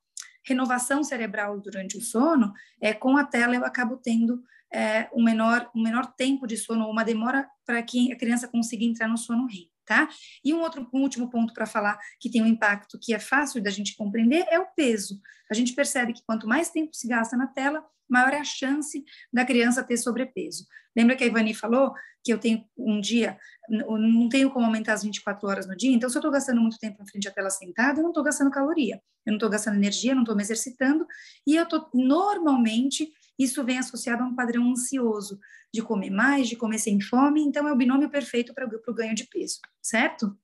[0.45, 4.41] renovação cerebral durante o sono, é com a tela eu acabo tendo
[4.73, 8.85] é, um menor um menor tempo de sono, uma demora para que a criança consiga
[8.85, 10.09] entrar no sono REM tá?
[10.43, 13.61] E um outro um último ponto para falar que tem um impacto que é fácil
[13.61, 15.19] da gente compreender é o peso.
[15.49, 19.03] A gente percebe que quanto mais tempo se gasta na tela, maior é a chance
[19.31, 20.65] da criança ter sobrepeso.
[20.95, 23.37] Lembra que a Ivani falou que eu tenho um dia,
[23.69, 26.77] não tenho como aumentar as 24 horas no dia, então se eu estou gastando muito
[26.77, 29.77] tempo na frente da tela sentada, eu não estou gastando caloria, eu não estou gastando
[29.77, 31.05] energia, não estou me exercitando,
[31.47, 33.11] e eu estou normalmente
[33.43, 35.39] isso vem associado a um padrão ansioso
[35.73, 39.15] de comer mais, de comer sem fome, então é o binômio perfeito para o ganho
[39.15, 40.37] de peso, certo?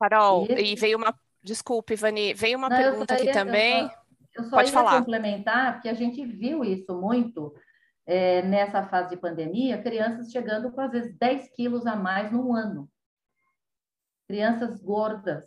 [0.00, 1.14] Carol, e, e veio uma.
[1.42, 3.82] Desculpe, Ivani, veio uma Não, pergunta aqui também.
[3.82, 3.94] Eu só,
[4.34, 4.98] eu só Pode falar.
[4.98, 7.54] complementar, porque a gente viu isso muito
[8.06, 12.54] é, nessa fase de pandemia, crianças chegando com às vezes 10 quilos a mais no
[12.54, 12.90] ano.
[14.26, 15.44] Crianças gordas,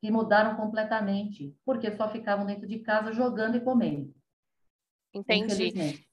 [0.00, 4.14] que mudaram completamente, porque só ficavam dentro de casa jogando e comendo.
[5.20, 6.04] Entendi.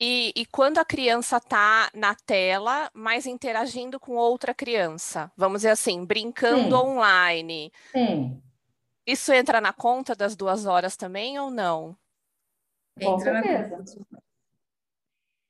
[0.00, 5.70] E, e, quando a criança está na tela, mas interagindo com outra criança, vamos dizer
[5.70, 6.74] assim, brincando Sim.
[6.74, 7.72] online.
[7.90, 8.40] Sim.
[9.04, 11.96] Isso entra na conta das duas horas também ou não?
[13.00, 14.22] Entra na conta.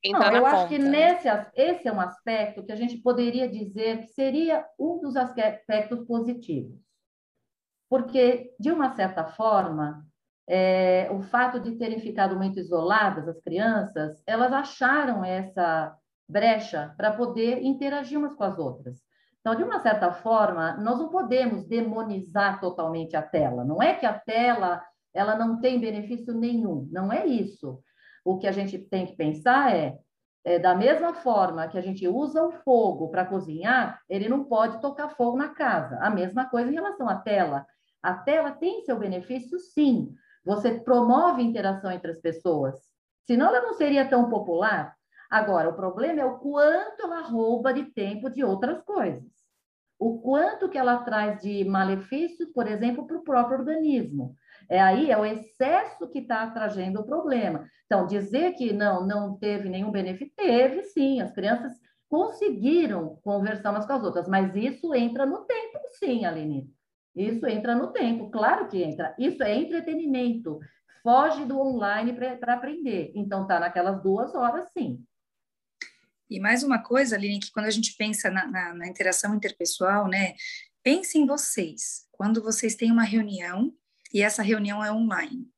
[0.02, 0.56] Entra não, eu conta.
[0.56, 4.98] acho que nesse, esse é um aspecto que a gente poderia dizer que seria um
[4.98, 6.80] dos aspectos positivos.
[7.90, 10.07] Porque, de uma certa forma,
[10.48, 15.94] é, o fato de terem ficado muito isoladas, as crianças, elas acharam essa
[16.26, 18.96] brecha para poder interagir umas com as outras.
[19.40, 23.64] Então, de uma certa forma, nós não podemos demonizar totalmente a tela.
[23.64, 24.82] Não é que a tela
[25.14, 27.80] ela não tem benefício nenhum, não é isso.
[28.24, 29.98] O que a gente tem que pensar é,
[30.44, 34.80] é da mesma forma que a gente usa o fogo para cozinhar, ele não pode
[34.80, 35.98] tocar fogo na casa.
[36.00, 37.66] A mesma coisa em relação à tela.
[38.02, 40.14] A tela tem seu benefício, sim,
[40.48, 42.74] você promove interação entre as pessoas.
[43.26, 44.96] Senão ela não seria tão popular.
[45.30, 49.30] Agora, o problema é o quanto ela rouba de tempo de outras coisas.
[49.98, 54.34] O quanto que ela traz de malefícios, por exemplo, para o próprio organismo.
[54.70, 57.68] É aí, é o excesso que está trazendo o problema.
[57.84, 61.72] Então, dizer que não, não teve nenhum benefício, teve sim, as crianças
[62.08, 66.72] conseguiram conversar umas com as outras, mas isso entra no tempo, sim, Aline.
[67.18, 69.14] Isso entra no tempo, claro que entra.
[69.18, 70.60] Isso é entretenimento.
[71.02, 73.10] Foge do online para aprender.
[73.14, 75.04] Então, tá naquelas duas horas, sim.
[76.30, 80.06] E mais uma coisa, Aline, que quando a gente pensa na, na, na interação interpessoal,
[80.06, 80.34] né?
[80.82, 82.06] Pense em vocês.
[82.12, 83.74] Quando vocês têm uma reunião
[84.12, 85.48] e essa reunião é online.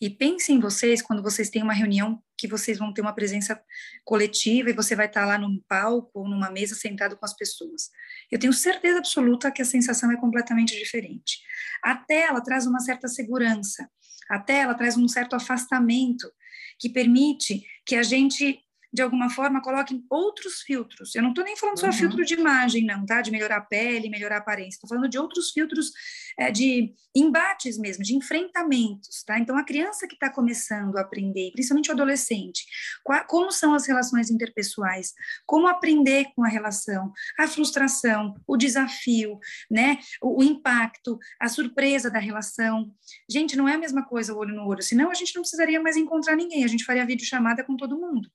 [0.00, 3.60] E pense em vocês quando vocês têm uma reunião que vocês vão ter uma presença
[4.04, 7.90] coletiva e você vai estar lá num palco ou numa mesa sentado com as pessoas.
[8.30, 11.40] Eu tenho certeza absoluta que a sensação é completamente diferente.
[11.82, 13.88] A tela traz uma certa segurança,
[14.28, 16.30] a tela traz um certo afastamento
[16.78, 18.63] que permite que a gente
[18.94, 21.16] de alguma forma, coloquem outros filtros.
[21.16, 21.92] Eu não estou nem falando só uhum.
[21.92, 23.20] filtro de imagem, não, tá?
[23.20, 24.76] De melhorar a pele, melhorar a aparência.
[24.76, 25.90] Estou falando de outros filtros
[26.38, 29.36] é, de embates mesmo, de enfrentamentos, tá?
[29.36, 32.64] Então, a criança que está começando a aprender, principalmente o adolescente,
[33.02, 35.12] qual, como são as relações interpessoais,
[35.44, 39.98] como aprender com a relação, a frustração, o desafio, né?
[40.22, 42.94] O, o impacto, a surpresa da relação.
[43.28, 45.82] Gente, não é a mesma coisa o olho no olho, senão a gente não precisaria
[45.82, 48.30] mais encontrar ninguém, a gente faria videochamada com todo mundo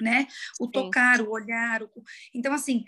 [0.00, 0.26] né?
[0.60, 0.72] O Sim.
[0.72, 1.82] tocar, o olhar.
[1.82, 1.90] O...
[2.34, 2.84] Então, assim,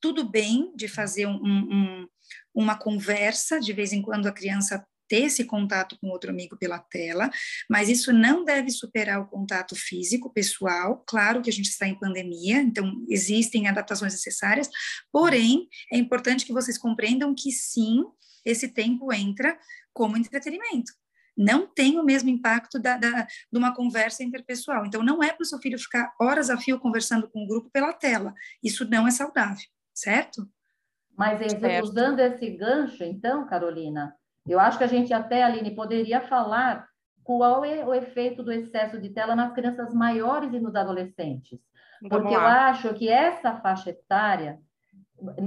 [0.00, 2.08] tudo bem de fazer um, um,
[2.54, 6.78] uma conversa, de vez em quando a criança ter esse contato com outro amigo pela
[6.78, 7.30] tela,
[7.68, 11.02] mas isso não deve superar o contato físico, pessoal.
[11.06, 14.68] Claro que a gente está em pandemia, então existem adaptações necessárias,
[15.10, 18.04] porém, é importante que vocês compreendam que sim,
[18.44, 19.58] esse tempo entra
[19.94, 20.92] como entretenimento
[21.38, 24.84] não tem o mesmo impacto da, da, de uma conversa interpessoal.
[24.84, 27.70] Então, não é para o seu filho ficar horas a fio conversando com o grupo
[27.70, 28.34] pela tela.
[28.62, 30.48] Isso não é saudável, certo?
[31.16, 31.84] Mas certo.
[31.84, 34.14] usando esse gancho, então, Carolina,
[34.46, 36.88] eu acho que a gente até, Aline, poderia falar
[37.22, 41.60] qual é o efeito do excesso de tela nas crianças maiores e nos adolescentes.
[42.08, 44.58] Porque eu acho que essa faixa etária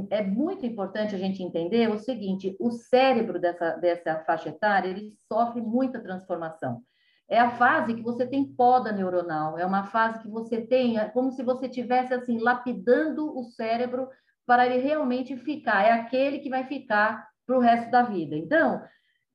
[0.10, 5.14] é muito importante a gente entender o seguinte: o cérebro dessa, dessa faixa etária ele
[5.32, 6.82] sofre muita transformação.
[7.30, 11.06] É a fase que você tem poda neuronal, é uma fase que você tem, é
[11.06, 14.10] como se você tivesse assim lapidando o cérebro
[14.46, 18.36] para ele realmente ficar, é aquele que vai ficar para o resto da vida.
[18.36, 18.82] Então,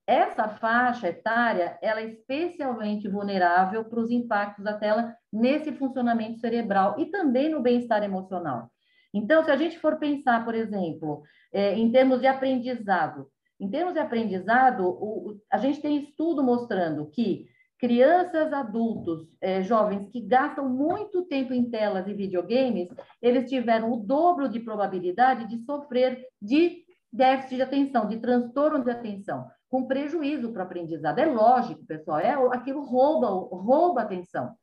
[0.07, 6.96] essa faixa etária, ela é especialmente vulnerável para os impactos da tela nesse funcionamento cerebral
[6.99, 8.70] e também no bem-estar emocional.
[9.16, 13.94] Então, se a gente for pensar, por exemplo, é, em termos de aprendizado, em termos
[13.94, 17.46] de aprendizado, a gente tem estudo mostrando que
[17.79, 22.88] crianças, adultos, é, jovens que gastam muito tempo em telas e videogames,
[23.22, 28.90] eles tiveram o dobro de probabilidade de sofrer de déficit de atenção, de transtorno de
[28.90, 31.18] atenção, com prejuízo para o aprendizado.
[31.18, 34.55] É lógico, pessoal, é aquilo rouba, rouba atenção.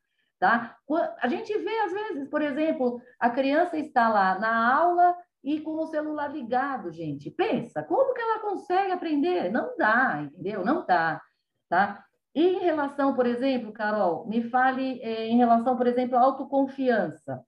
[0.44, 0.76] Tá?
[1.22, 5.76] A gente vê, às vezes, por exemplo, a criança está lá na aula e com
[5.78, 7.32] o celular ligado, gente.
[7.32, 9.50] Pensa, como que ela consegue aprender?
[9.50, 10.66] Não dá, entendeu?
[10.66, 11.22] Não dá,
[11.70, 12.04] tá?
[12.36, 17.42] E em relação, por exemplo, Carol, me fale eh, em relação, por exemplo, à autoconfiança.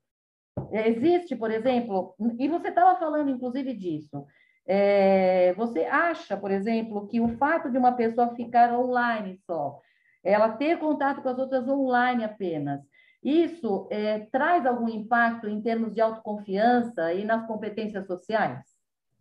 [0.71, 4.25] Existe, por exemplo, e você estava falando, inclusive, disso.
[4.65, 9.81] É, você acha, por exemplo, que o fato de uma pessoa ficar online só,
[10.25, 12.81] ela ter contato com as outras online apenas.
[13.23, 18.59] Isso é, traz algum impacto em termos de autoconfiança e nas competências sociais?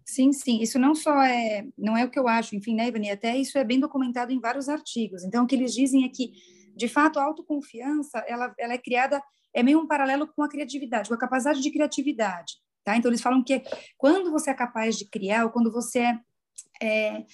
[0.05, 0.61] Sim, sim.
[0.61, 3.11] Isso não só é, não é o que eu acho, enfim, né, Ivani?
[3.11, 5.25] Até isso é bem documentado em vários artigos.
[5.25, 6.33] Então, o que eles dizem é que,
[6.77, 9.23] de fato, a autoconfiança, ela, ela é criada,
[9.55, 12.97] é meio um paralelo com a criatividade, com a capacidade de criatividade, tá?
[12.97, 13.63] Então, eles falam que
[13.97, 16.19] quando você é capaz de criar, ou quando você é,
[16.83, 17.25] é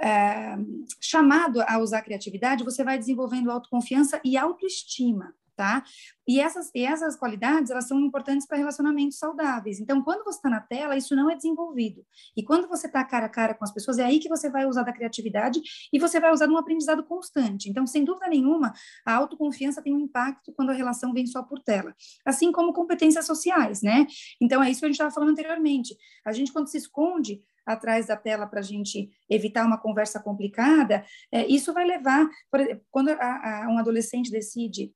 [0.00, 0.56] é,
[1.00, 5.82] chamado a usar criatividade, você vai desenvolvendo autoconfiança e autoestima, tá?
[6.24, 9.80] E essas, e essas qualidades, elas são importantes para relacionamentos saudáveis.
[9.80, 12.06] Então, quando você está na tela, isso não é desenvolvido.
[12.36, 14.66] E quando você está cara a cara com as pessoas, é aí que você vai
[14.66, 15.60] usar da criatividade
[15.92, 17.68] e você vai usar num aprendizado constante.
[17.68, 18.72] Então, sem dúvida nenhuma,
[19.04, 21.92] a autoconfiança tem um impacto quando a relação vem só por tela.
[22.24, 24.06] Assim como competências sociais, né?
[24.40, 25.96] Então, é isso que a gente estava falando anteriormente.
[26.24, 31.04] A gente, quando se esconde, atrás da tela para a gente evitar uma conversa complicada,
[31.30, 34.90] é, isso vai levar, por, quando a, a, um adolescente decide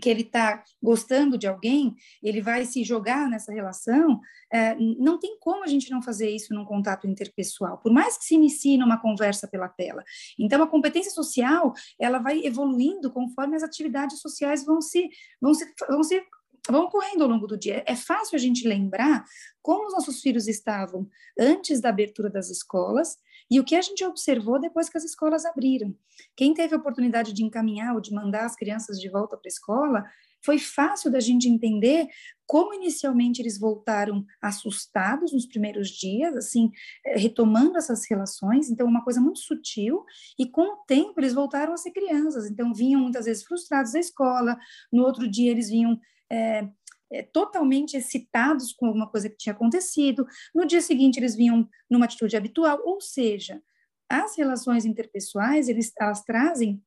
[0.00, 4.20] que ele está gostando de alguém, ele vai se jogar nessa relação,
[4.52, 8.24] é, não tem como a gente não fazer isso num contato interpessoal, por mais que
[8.24, 10.04] se inicie numa conversa pela tela.
[10.38, 15.08] Então, a competência social, ela vai evoluindo conforme as atividades sociais vão se,
[15.40, 16.22] vão se, vão se
[16.68, 17.82] vão correndo ao longo do dia.
[17.86, 19.24] É fácil a gente lembrar
[19.62, 23.16] como os nossos filhos estavam antes da abertura das escolas
[23.50, 25.94] e o que a gente observou depois que as escolas abriram.
[26.36, 29.52] Quem teve a oportunidade de encaminhar ou de mandar as crianças de volta para a
[29.52, 30.04] escola
[30.42, 32.08] foi fácil da gente entender
[32.46, 36.70] como inicialmente eles voltaram assustados nos primeiros dias, assim,
[37.06, 40.04] eh, retomando essas relações, então uma coisa muito sutil,
[40.38, 44.00] e com o tempo eles voltaram a ser crianças, então vinham muitas vezes frustrados da
[44.00, 44.58] escola,
[44.92, 46.00] no outro dia eles vinham
[46.32, 46.68] é,
[47.12, 52.04] é, totalmente excitados com alguma coisa que tinha acontecido, no dia seguinte eles vinham numa
[52.04, 53.60] atitude habitual, ou seja,
[54.08, 56.82] as relações interpessoais, eles, elas trazem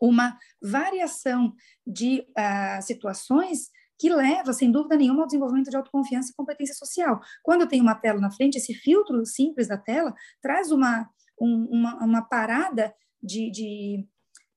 [0.00, 1.54] uma variação
[1.86, 7.20] de uh, situações que leva, sem dúvida nenhuma, ao desenvolvimento de autoconfiança e competência social.
[7.42, 11.08] Quando eu tenho uma tela na frente, esse filtro simples da tela traz uma,
[11.40, 14.06] um, uma, uma parada de, de,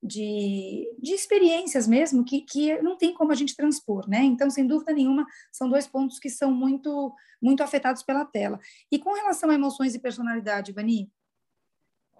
[0.02, 4.24] de, de, experiências mesmo que, que não tem como a gente transpor, né?
[4.24, 8.60] Então, sem dúvida nenhuma, são dois pontos que são muito, muito afetados pela tela.
[8.92, 11.12] E com relação a emoções e personalidade, Vani?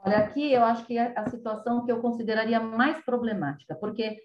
[0.04, 4.18] Olha, aqui eu acho que é a situação que eu consideraria mais problemática, porque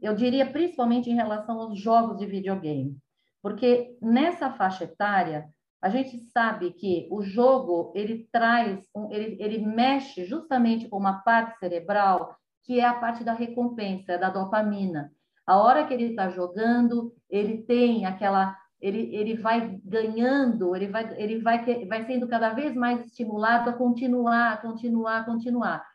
[0.00, 2.98] eu diria principalmente em relação aos jogos de videogame,
[3.42, 5.48] porque nessa faixa etária
[5.80, 11.58] a gente sabe que o jogo ele traz, ele, ele mexe justamente com uma parte
[11.58, 15.12] cerebral que é a parte da recompensa, da dopamina.
[15.46, 21.14] A hora que ele está jogando, ele tem aquela ele, ele vai ganhando, ele vai,
[21.16, 25.86] ele vai, vai sendo cada vez mais estimulado a continuar, continuar, continuar.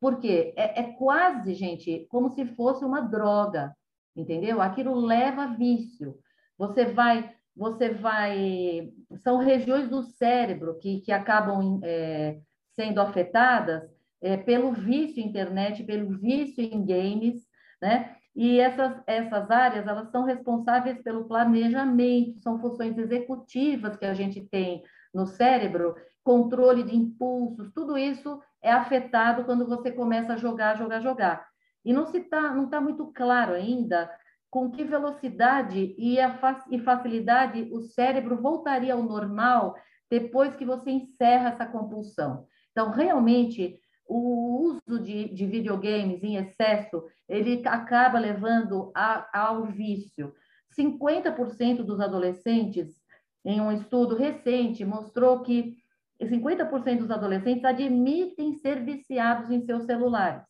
[0.00, 0.54] Por quê?
[0.56, 3.76] É, é quase, gente, como se fosse uma droga,
[4.16, 4.62] entendeu?
[4.62, 6.16] Aquilo leva vício.
[6.56, 8.90] Você vai, você vai,
[9.22, 12.40] são regiões do cérebro que, que acabam é,
[12.74, 13.82] sendo afetadas
[14.22, 17.46] é, pelo vício internet, pelo vício em games,
[17.80, 18.16] né?
[18.34, 24.40] E essas, essas áreas, elas são responsáveis pelo planejamento, são funções executivas que a gente
[24.40, 30.76] tem no cérebro, controle de impulsos, tudo isso é afetado quando você começa a jogar,
[30.76, 31.48] jogar, jogar.
[31.84, 34.10] E não se tá, está muito claro ainda
[34.50, 36.38] com que velocidade e, a,
[36.70, 39.76] e facilidade o cérebro voltaria ao normal
[40.10, 42.46] depois que você encerra essa compulsão.
[42.72, 43.80] Então, realmente,
[44.10, 50.34] o uso de, de videogames em excesso, ele acaba levando a, ao vício.
[50.76, 53.00] 50% dos adolescentes,
[53.44, 55.76] em um estudo recente, mostrou que
[56.20, 60.42] 50% dos adolescentes admitem ser viciados em seus celulares.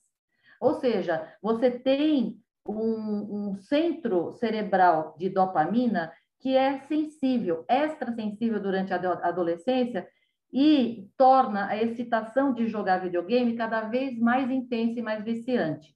[0.58, 8.94] Ou seja, você tem um, um centro cerebral de dopamina que é sensível, extrasensível durante
[8.94, 10.08] a adolescência,
[10.52, 15.94] e torna a excitação de jogar videogame cada vez mais intensa e mais viciante.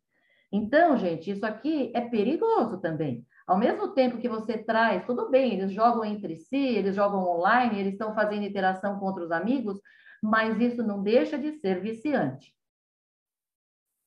[0.52, 3.26] Então, gente, isso aqui é perigoso também.
[3.46, 7.80] Ao mesmo tempo que você traz, tudo bem, eles jogam entre si, eles jogam online,
[7.80, 9.80] eles estão fazendo interação com outros amigos,
[10.22, 12.54] mas isso não deixa de ser viciante.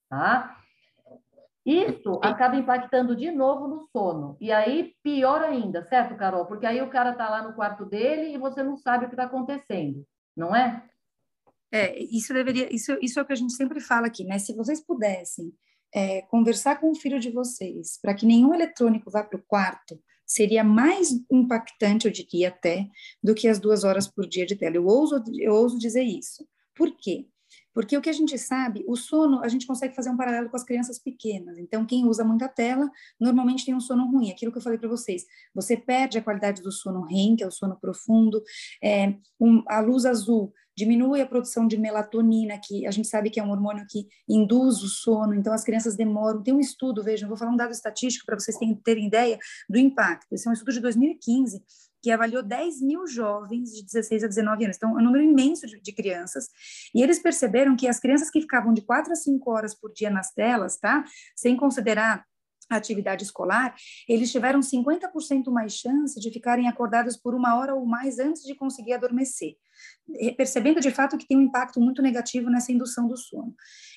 [0.10, 0.58] Tá?
[1.66, 4.38] Isso acaba impactando de novo no sono.
[4.40, 6.46] E aí, pior ainda, certo, Carol?
[6.46, 9.16] Porque aí o cara está lá no quarto dele e você não sabe o que
[9.16, 10.84] está acontecendo não é?
[11.72, 14.40] É, isso deveria, isso, isso é o que a gente sempre fala aqui, né?
[14.40, 15.52] Se vocês pudessem
[15.94, 20.00] é, conversar com o filho de vocês para que nenhum eletrônico vá para o quarto,
[20.26, 22.88] seria mais impactante, eu diria até,
[23.24, 24.76] do que as duas horas por dia de tela.
[24.76, 26.48] Eu ouso, eu ouso dizer isso.
[26.76, 27.28] Por quê?
[27.78, 30.58] Porque o que a gente sabe, o sono, a gente consegue fazer um paralelo com
[30.58, 31.60] as crianças pequenas.
[31.60, 34.32] Então, quem usa muita tela, normalmente tem um sono ruim.
[34.32, 37.48] Aquilo que eu falei para vocês, você perde a qualidade do sono REM, que é
[37.48, 38.42] o sono profundo.
[38.84, 43.40] É, um, a luz azul diminui a produção de melatonina, que a gente sabe que
[43.40, 46.42] é um hormônio que induz o sono, então as crianças demoram.
[46.42, 49.38] Tem um estudo, vejam, vou falar um dado estatístico para vocês terem ideia
[49.70, 50.34] do impacto.
[50.34, 51.64] Esse é um estudo de 2015,
[52.02, 55.66] que avaliou 10 mil jovens de 16 a 19 anos, então é um número imenso
[55.68, 56.48] de, de, crianças,
[56.94, 60.10] e eles perceberam que as crianças que ficavam de 4 a 5 horas por dia
[60.10, 61.04] nas telas, tá,
[61.36, 62.26] sem considerar
[62.70, 63.74] a atividade escolar,
[64.08, 68.56] eles tiveram 50% mais chance de ficarem acordados por uma hora ou mais antes de
[68.56, 69.56] conseguir adormecer,
[70.36, 73.56] percebendo de fato que tem um impacto muito negativo nessa indução do sono.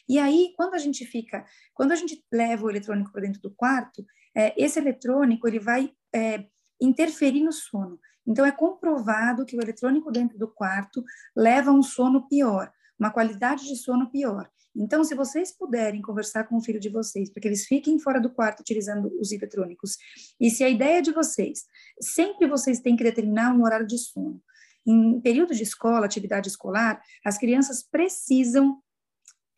[0.08, 1.44] E aí, quando a gente fica,
[1.74, 4.04] quando a gente leva o eletrônico para dentro do quarto,
[4.36, 6.44] é, esse eletrônico ele vai é,
[6.80, 7.98] interferir no sono.
[8.26, 11.02] Então, é comprovado que o eletrônico dentro do quarto
[11.34, 14.48] leva um sono pior, uma qualidade de sono pior.
[14.74, 18.20] Então, se vocês puderem conversar com o filho de vocês, para que eles fiquem fora
[18.20, 19.96] do quarto utilizando os eletrônicos,
[20.40, 21.64] e se a ideia de vocês,
[22.00, 24.40] sempre vocês têm que determinar um horário de sono.
[24.86, 28.80] Em período de escola, atividade escolar, as crianças precisam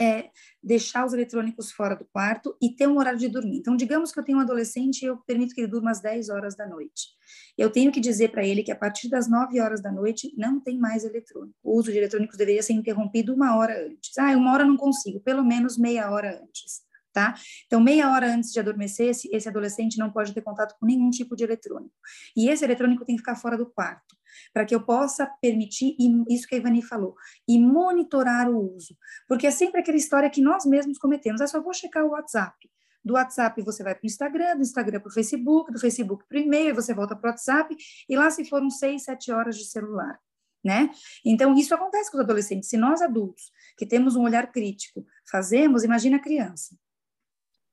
[0.03, 0.31] é,
[0.61, 3.59] deixar os eletrônicos fora do quarto e ter um horário de dormir.
[3.59, 6.29] Então, digamos que eu tenho um adolescente e eu permito que ele durma às 10
[6.29, 7.11] horas da noite.
[7.57, 10.61] Eu tenho que dizer para ele que a partir das 9 horas da noite não
[10.61, 11.57] tem mais eletrônico.
[11.63, 14.19] O uso de eletrônicos deveria ser interrompido uma hora antes.
[14.19, 16.83] Ah, uma hora não consigo, pelo menos meia hora antes.
[17.13, 17.35] tá?
[17.67, 21.11] Então, meia hora antes de adormecer, esse, esse adolescente não pode ter contato com nenhum
[21.11, 21.95] tipo de eletrônico.
[22.37, 24.17] E esse eletrônico tem que ficar fora do quarto,
[24.53, 25.97] para que eu possa permitir,
[26.29, 27.15] isso que a Ivani falou,
[27.49, 28.97] e monitorar o uso.
[29.29, 31.41] Porque é sempre aquela história que nós mesmos cometemos.
[31.41, 32.71] É só vou checar o WhatsApp.
[33.05, 36.39] Do WhatsApp você vai para o Instagram, do Instagram para o Facebook, do Facebook para
[36.39, 37.77] o e-mail, você volta para o WhatsApp,
[38.09, 40.21] e lá se foram seis, sete horas de celular.
[40.65, 40.91] Né?
[41.25, 42.69] Então, isso acontece com os adolescentes.
[42.69, 46.77] Se nós adultos, que temos um olhar crítico, fazemos, imagina a criança.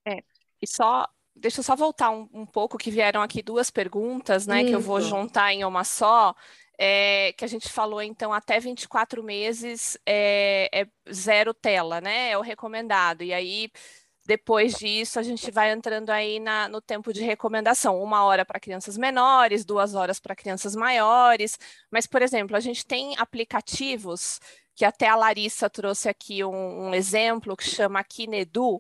[0.07, 0.24] É,
[0.60, 4.62] e só, deixa eu só voltar um, um pouco, que vieram aqui duas perguntas, né,
[4.62, 4.70] isso.
[4.70, 6.36] que eu vou juntar em uma só,
[6.78, 12.38] é, que a gente falou, então, até 24 meses é, é zero tela, né, é
[12.38, 13.72] o recomendado, e aí
[14.30, 18.60] depois disso, a gente vai entrando aí na, no tempo de recomendação, uma hora para
[18.60, 21.58] crianças menores, duas horas para crianças maiores.
[21.90, 24.40] Mas, por exemplo, a gente tem aplicativos
[24.76, 28.80] que até a Larissa trouxe aqui um, um exemplo que chama Kinedu,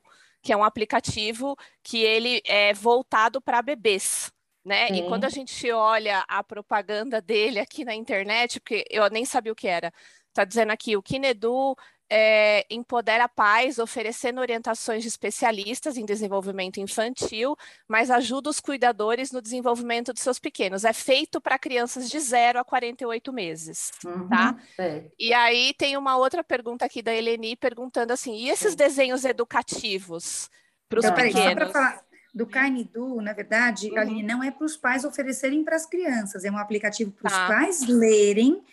[0.49, 4.31] que é um aplicativo que ele é voltado para bebês.
[4.65, 4.89] Né?
[4.89, 9.51] E quando a gente olha a propaganda dele aqui na internet, porque eu nem sabia
[9.51, 9.93] o que era,
[10.29, 11.75] está dizendo aqui o Kinedu
[12.09, 17.55] é, empodera pais, oferecendo orientações de especialistas em desenvolvimento infantil,
[17.87, 20.83] mas ajuda os cuidadores no desenvolvimento de seus pequenos.
[20.83, 24.57] É feito para crianças de 0 a 48 meses, uhum, tá?
[24.77, 25.03] É.
[25.19, 30.49] E aí tem uma outra pergunta aqui da Eleni perguntando assim, e esses desenhos educativos
[30.89, 31.71] para os pequenos?
[31.71, 32.01] Falar,
[32.33, 33.97] do Carnidu, na verdade, uhum.
[33.99, 37.33] Aline, não é para os pais oferecerem para as crianças, é um aplicativo para os
[37.33, 37.47] tá.
[37.47, 38.63] pais lerem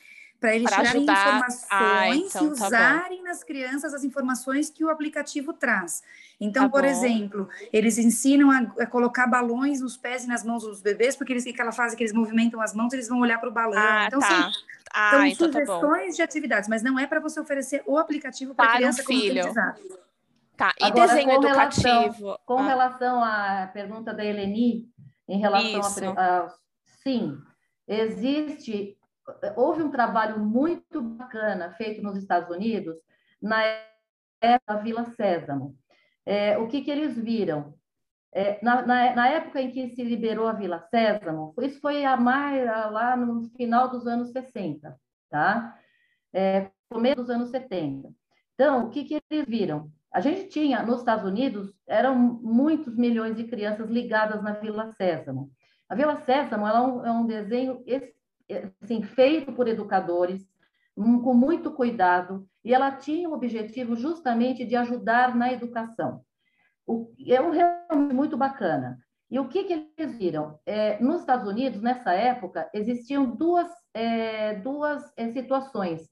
[0.41, 1.27] para eles pra tirarem ajudar...
[1.27, 6.03] informações ah, então, e tá usarem tá nas crianças as informações que o aplicativo traz.
[6.41, 6.89] Então, tá por bom.
[6.89, 11.33] exemplo, eles ensinam a, a, colocar balões nos pés e nas mãos dos bebês, porque
[11.33, 13.79] eles que ela faz que eles movimentam as mãos, eles vão olhar para o balão.
[13.79, 14.29] Ah, então, tá.
[14.29, 14.53] são,
[14.93, 18.55] ah, são então tá sugestões de atividades, mas não é para você oferecer o aplicativo
[18.55, 19.43] para a criança filho.
[20.57, 21.89] Tá, e Agora, desenho com educativo?
[21.89, 22.67] Relação, com ah.
[22.67, 24.89] relação à pergunta da Eleni,
[25.29, 26.55] em relação a, a...
[27.03, 27.39] Sim,
[27.87, 28.96] existe
[29.57, 32.97] houve um trabalho muito bacana feito nos Estados Unidos
[33.41, 33.63] na
[34.41, 35.77] época da Vila Sésamo.
[36.25, 37.75] É, o que, que eles viram?
[38.33, 42.17] É, na, na, na, época em que se liberou a Vila Sésamo, isso foi a
[42.17, 44.95] mais, lá no final dos anos 60,
[45.31, 45.79] tá?
[46.35, 48.11] É, começo dos anos 70.
[48.55, 49.91] Então, o que, que eles viram?
[50.13, 55.51] A gente tinha, nos Estados Unidos, eram muitos milhões de crianças ligadas na Vila Sésamo.
[55.89, 57.83] A Vila Sésamo é um, é um desenho
[58.83, 60.47] assim, feito por educadores,
[60.95, 66.23] com muito cuidado, e ela tinha o objetivo justamente de ajudar na educação.
[66.87, 68.99] O, é um realmente muito bacana.
[69.31, 70.59] E o que, que eles viram?
[70.65, 76.09] É, nos Estados Unidos, nessa época, existiam duas, é, duas é, situações.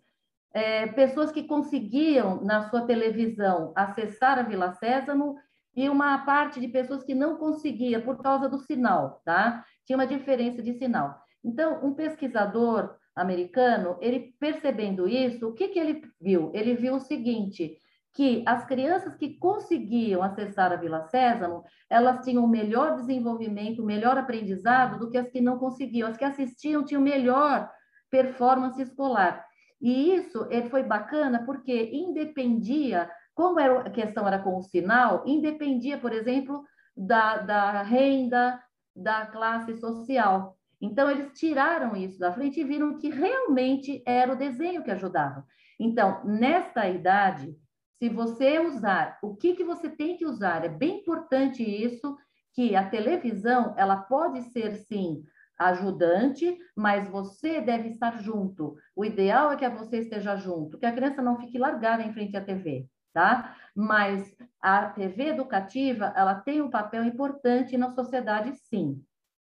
[0.52, 5.36] É, pessoas que conseguiam, na sua televisão, acessar a Vila Sésamo
[5.76, 9.64] e uma parte de pessoas que não conseguia por causa do sinal, tá?
[9.84, 11.23] Tinha uma diferença de sinal.
[11.44, 16.50] Então, um pesquisador americano, ele percebendo isso, o que, que ele viu?
[16.54, 17.76] Ele viu o seguinte,
[18.14, 24.98] que as crianças que conseguiam acessar a Vila Sésamo, elas tinham melhor desenvolvimento, melhor aprendizado
[24.98, 26.08] do que as que não conseguiam.
[26.08, 27.68] As que assistiam tinham melhor
[28.08, 29.44] performance escolar.
[29.80, 35.98] E isso foi bacana porque independia, como era, a questão era com o sinal, independia,
[35.98, 36.64] por exemplo,
[36.96, 38.62] da, da renda,
[38.94, 40.56] da classe social.
[40.84, 45.46] Então, eles tiraram isso da frente e viram que realmente era o desenho que ajudava.
[45.80, 47.56] Então, nesta idade,
[47.98, 50.62] se você usar, o que, que você tem que usar?
[50.62, 52.16] É bem importante isso,
[52.52, 55.24] que a televisão, ela pode ser, sim,
[55.58, 58.76] ajudante, mas você deve estar junto.
[58.94, 62.36] O ideal é que você esteja junto, que a criança não fique largada em frente
[62.36, 63.56] à TV, tá?
[63.74, 69.02] Mas a TV educativa, ela tem um papel importante na sociedade, sim,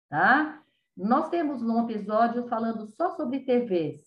[0.09, 0.61] tá?
[0.95, 4.01] Nós temos um episódio falando só sobre TVs,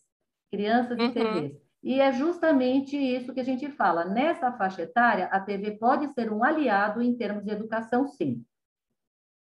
[0.51, 1.07] crianças uhum.
[1.07, 1.65] e TVs.
[1.83, 4.07] E é justamente isso que a gente fala.
[4.07, 8.45] Nessa faixa etária, a TV pode ser um aliado em termos de educação, sim.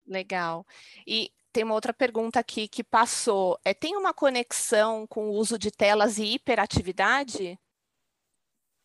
[0.07, 0.65] Legal.
[1.05, 3.59] E tem uma outra pergunta aqui que passou.
[3.63, 7.59] É, tem uma conexão com o uso de telas e hiperatividade?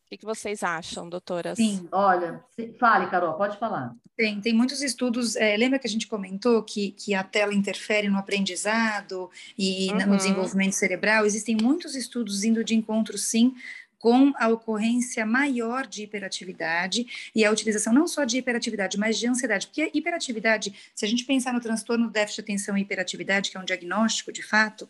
[0.06, 1.56] O que, que vocês acham, doutoras?
[1.56, 2.40] Sim, olha,
[2.78, 3.92] fale, Carol, pode falar.
[4.16, 5.34] Tem, tem muitos estudos.
[5.34, 9.28] É, lembra que a gente comentou que, que a tela interfere no aprendizado
[9.58, 10.06] e uhum.
[10.06, 11.26] no desenvolvimento cerebral?
[11.26, 13.52] Existem muitos estudos indo de encontro, sim,
[13.98, 17.04] com a ocorrência maior de hiperatividade
[17.34, 19.66] e a utilização não só de hiperatividade, mas de ansiedade.
[19.66, 23.56] Porque a hiperatividade, se a gente pensar no transtorno déficit de atenção e hiperatividade, que
[23.56, 24.88] é um diagnóstico de fato,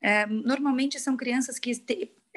[0.00, 1.70] é, normalmente são crianças que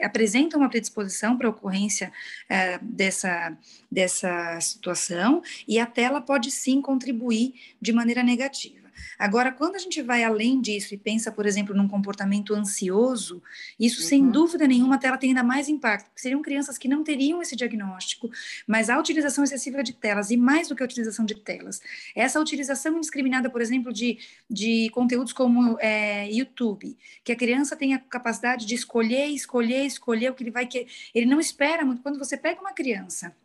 [0.02, 2.12] apresentam uma predisposição para ocorrência
[2.50, 3.58] é, dessa,
[3.91, 8.87] dessa situação, e a tela pode sim contribuir de maneira negativa.
[9.18, 13.41] Agora, quando a gente vai além disso e pensa, por exemplo, num comportamento ansioso,
[13.80, 14.08] isso uhum.
[14.08, 17.56] sem dúvida nenhuma tela tem ainda mais impacto, porque seriam crianças que não teriam esse
[17.56, 18.30] diagnóstico,
[18.66, 21.82] mas a utilização excessiva de telas, e mais do que a utilização de telas,
[22.16, 24.20] essa utilização indiscriminada, por exemplo, de,
[24.50, 30.32] de conteúdos como é, YouTube, que a criança tem a capacidade de escolher, escolher, escolher
[30.32, 30.88] o que ele vai querer.
[31.14, 32.02] Ele não espera muito.
[32.02, 33.36] Quando você pega uma criança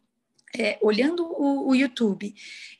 [0.57, 2.35] é, olhando o, o, YouTube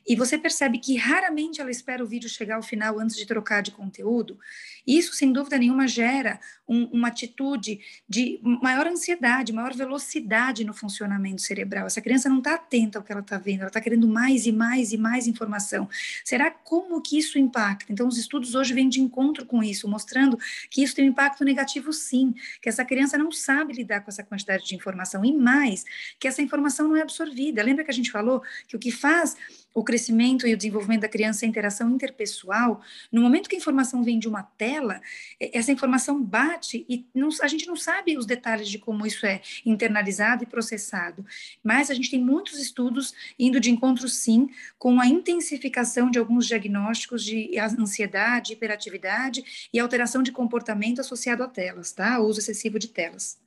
[0.07, 3.63] e você percebe que raramente ela espera o vídeo chegar ao final antes de trocar
[3.63, 4.37] de conteúdo,
[4.85, 11.41] isso sem dúvida nenhuma gera um, uma atitude de maior ansiedade, maior velocidade no funcionamento
[11.41, 11.87] cerebral.
[11.87, 14.51] Essa criança não está atenta ao que ela está vendo, ela está querendo mais e
[14.51, 15.89] mais e mais informação.
[16.23, 17.91] Será como que isso impacta?
[17.91, 20.37] Então, os estudos hoje vêm de encontro com isso, mostrando
[20.69, 24.23] que isso tem um impacto negativo, sim, que essa criança não sabe lidar com essa
[24.23, 25.85] quantidade de informação e mais,
[26.19, 27.62] que essa informação não é absorvida.
[27.63, 29.35] Lembra que a gente falou que o que faz
[29.73, 33.59] o crescimento e o desenvolvimento da criança é a interação interpessoal, no momento que a
[33.59, 35.01] informação vem de uma tela,
[35.39, 39.41] essa informação bate e não, a gente não sabe os detalhes de como isso é
[39.65, 41.25] internalizado e processado.
[41.63, 46.45] Mas a gente tem muitos estudos indo de encontro, sim, com a intensificação de alguns
[46.45, 52.19] diagnósticos de ansiedade, hiperatividade e alteração de comportamento associado a telas, tá?
[52.19, 53.41] O uso excessivo de telas.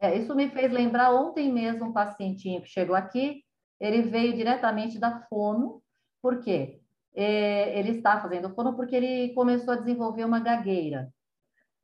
[0.00, 3.42] É, isso me fez lembrar ontem mesmo um pacientinho que chegou aqui,
[3.80, 5.82] ele veio diretamente da fono,
[6.20, 6.80] por quê?
[7.14, 11.10] É, ele está fazendo fono porque ele começou a desenvolver uma gagueira.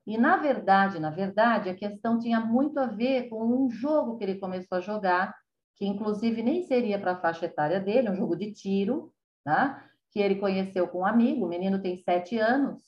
[0.07, 4.25] E, na verdade, na verdade, a questão tinha muito a ver com um jogo que
[4.25, 5.35] ele começou a jogar,
[5.77, 9.13] que inclusive nem seria para a faixa etária dele, um jogo de tiro,
[9.45, 9.89] tá?
[10.13, 12.83] que ele conheceu com um amigo, o menino tem sete anos,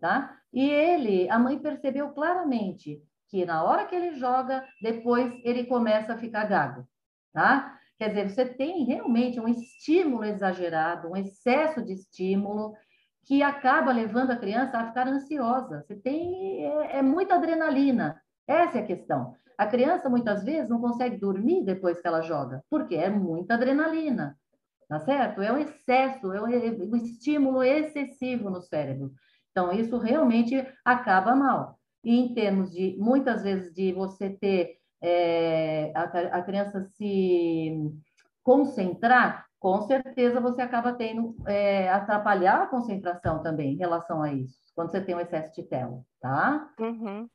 [0.00, 0.34] tá?
[0.52, 3.02] E ele, a mãe percebeu claramente
[3.34, 6.86] que na hora que ele joga, depois ele começa a ficar gago,
[7.32, 7.76] tá?
[7.98, 12.76] Quer dizer, você tem realmente um estímulo exagerado, um excesso de estímulo
[13.24, 15.82] que acaba levando a criança a ficar ansiosa.
[15.82, 18.22] Você tem é, é muita adrenalina.
[18.46, 19.34] Essa é a questão.
[19.58, 24.38] A criança muitas vezes não consegue dormir depois que ela joga, porque é muita adrenalina,
[24.88, 25.42] tá certo?
[25.42, 26.68] É um excesso, é um, é
[27.02, 29.12] estímulo excessivo no cérebro.
[29.50, 31.80] Então, isso realmente acaba mal.
[32.04, 36.02] E em termos de, muitas vezes, de você ter é, a,
[36.38, 37.72] a criança se
[38.42, 44.58] concentrar, com certeza você acaba tendo é, atrapalhar a concentração também em relação a isso,
[44.74, 46.70] quando você tem um excesso de tela, tá?
[46.78, 47.28] Uhum.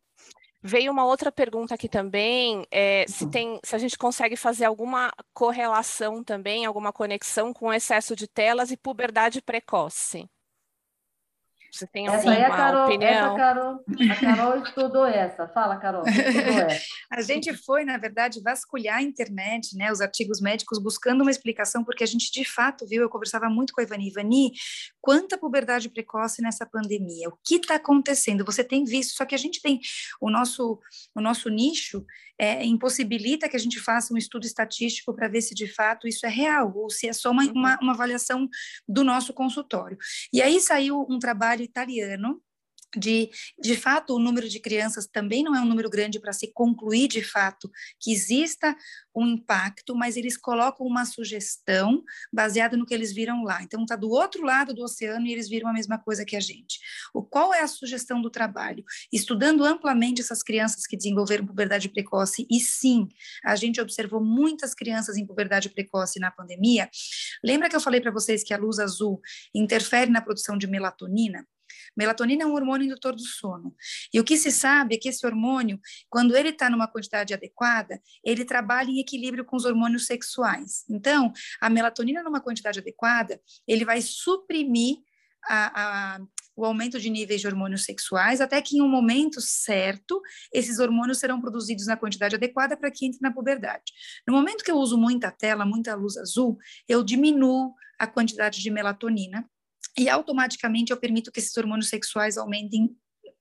[0.61, 3.29] Veio uma outra pergunta aqui também, é, se, hum.
[3.29, 8.69] tem, se a gente consegue fazer alguma correlação também, alguma conexão com excesso de telas
[8.69, 10.29] e puberdade precoce.
[11.71, 13.09] Você tem essa assim, a Carol, opinião?
[13.11, 15.47] Essa Carol, a Carol estudou essa.
[15.47, 16.03] Fala, Carol.
[17.11, 21.83] a gente foi, na verdade, vasculhar a internet, né, os artigos médicos, buscando uma explicação,
[21.83, 24.09] porque a gente de fato viu, eu conversava muito com a Ivani.
[24.09, 24.51] Ivani,
[25.01, 27.29] quanta puberdade precoce nessa pandemia?
[27.29, 28.45] O que está acontecendo?
[28.45, 29.79] Você tem visto, só que a gente tem
[30.19, 30.79] o nosso,
[31.15, 32.05] o nosso nicho
[32.39, 36.25] é, impossibilita que a gente faça um estudo estatístico para ver se de fato isso
[36.25, 38.47] é real ou se é só uma, uma, uma avaliação
[38.87, 39.97] do nosso consultório.
[40.31, 42.41] E aí saiu um trabalho italiano
[42.97, 43.29] de,
[43.61, 47.07] de fato, o número de crianças também não é um número grande para se concluir
[47.07, 47.69] de fato
[47.99, 48.75] que exista
[49.15, 53.61] um impacto, mas eles colocam uma sugestão baseada no que eles viram lá.
[53.61, 56.39] Então, está do outro lado do oceano e eles viram a mesma coisa que a
[56.39, 56.79] gente.
[57.13, 58.83] O qual é a sugestão do trabalho?
[59.11, 63.07] Estudando amplamente essas crianças que desenvolveram puberdade precoce, e sim,
[63.43, 66.89] a gente observou muitas crianças em puberdade precoce na pandemia.
[67.43, 69.19] Lembra que eu falei para vocês que a luz azul
[69.53, 71.45] interfere na produção de melatonina?
[71.95, 73.75] Melatonina é um hormônio indutor do sono.
[74.13, 78.01] E o que se sabe é que esse hormônio, quando ele está numa quantidade adequada,
[78.23, 80.85] ele trabalha em equilíbrio com os hormônios sexuais.
[80.89, 84.97] Então, a melatonina numa quantidade adequada, ele vai suprimir
[85.47, 86.19] a, a,
[86.55, 90.21] o aumento de níveis de hormônios sexuais, até que em um momento certo,
[90.53, 93.93] esses hormônios serão produzidos na quantidade adequada para que entre na puberdade.
[94.27, 96.57] No momento que eu uso muita tela, muita luz azul,
[96.87, 99.49] eu diminuo a quantidade de melatonina,
[99.99, 102.95] e automaticamente eu permito que esses hormônios sexuais aumentem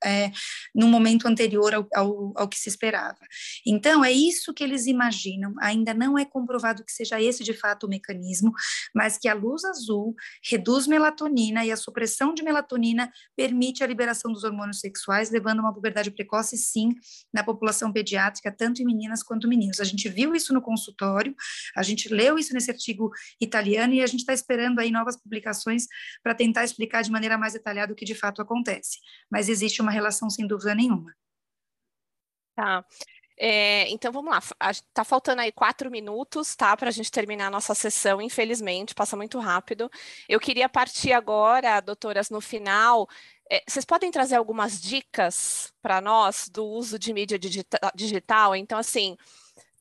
[0.04, 0.30] é,
[0.74, 3.18] no momento anterior ao, ao, ao, que se esperava.
[3.66, 5.54] Então, é isso que eles imaginam.
[5.60, 8.52] Ainda não é comprovado que seja esse de fato o mecanismo,
[8.94, 14.32] mas que a luz azul reduz melatonina e a supressão de melatonina permite a liberação
[14.32, 16.94] dos hormônios sexuais, levando a uma puberdade precoce, sim,
[17.32, 19.80] na população pediátrica, tanto em meninas quanto meninos.
[19.80, 21.34] A gente viu isso no consultório,
[21.76, 25.86] a gente leu isso nesse artigo italiano e a gente está esperando aí novas publicações
[26.22, 28.98] para tentar explicar de maneira mais detalhada o que de fato acontece.
[29.30, 31.14] Mas existe uma uma relação sem dúvida nenhuma.
[32.54, 32.84] Tá.
[33.40, 36.76] É, então vamos lá, está faltando aí quatro minutos, tá?
[36.76, 39.88] Para a gente terminar a nossa sessão, infelizmente, passa muito rápido.
[40.28, 43.08] Eu queria partir agora, doutoras, no final.
[43.48, 48.56] É, vocês podem trazer algumas dicas para nós do uso de mídia digita digital?
[48.56, 49.16] Então, assim,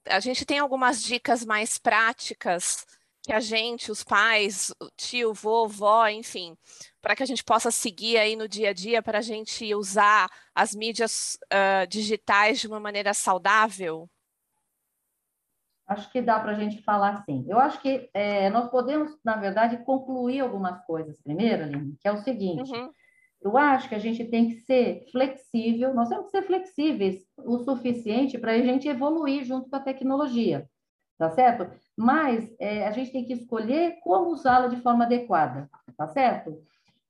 [0.06, 2.86] a gente tem algumas dicas mais práticas
[3.28, 6.58] que a gente, os pais, tio, vovó, enfim,
[7.02, 10.30] para que a gente possa seguir aí no dia a dia, para a gente usar
[10.56, 14.10] as mídias uh, digitais de uma maneira saudável?
[15.86, 17.46] Acho que dá para a gente falar sim.
[17.50, 22.12] Eu acho que é, nós podemos, na verdade, concluir algumas coisas primeiro, Aline, que é
[22.14, 22.72] o seguinte.
[22.72, 22.90] Uhum.
[23.42, 27.60] Eu acho que a gente tem que ser flexível, nós temos que ser flexíveis o
[27.60, 30.68] suficiente para a gente evoluir junto com a tecnologia
[31.18, 31.70] tá certo?
[31.98, 35.68] Mas é, a gente tem que escolher como usá-la de forma adequada,
[35.98, 36.62] tá certo?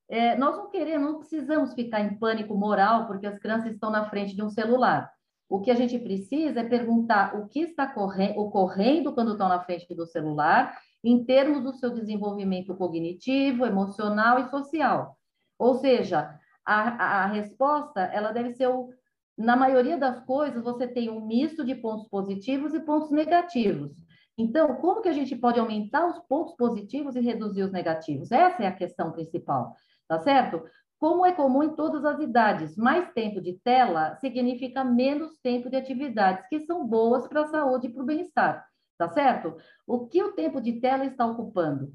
[0.08, 4.08] É, nós não queremos, não precisamos ficar em pânico moral porque as crianças estão na
[4.08, 5.12] frente de um celular.
[5.46, 7.92] O que a gente precisa é perguntar o que está
[8.36, 14.48] ocorrendo quando estão na frente do celular, em termos do seu desenvolvimento cognitivo, emocional e
[14.48, 15.18] social.
[15.58, 18.90] Ou seja, a, a resposta ela deve ser o,
[19.36, 23.92] na maioria das coisas, você tem um misto de pontos positivos e pontos negativos.
[24.38, 28.30] Então, como que a gente pode aumentar os pontos positivos e reduzir os negativos?
[28.30, 29.74] Essa é a questão principal,
[30.06, 30.62] tá certo?
[31.00, 35.76] Como é comum em todas as idades, mais tempo de tela significa menos tempo de
[35.76, 38.64] atividades que são boas para a saúde e para o bem-estar,
[38.96, 39.56] tá certo?
[39.84, 41.92] O que o tempo de tela está ocupando?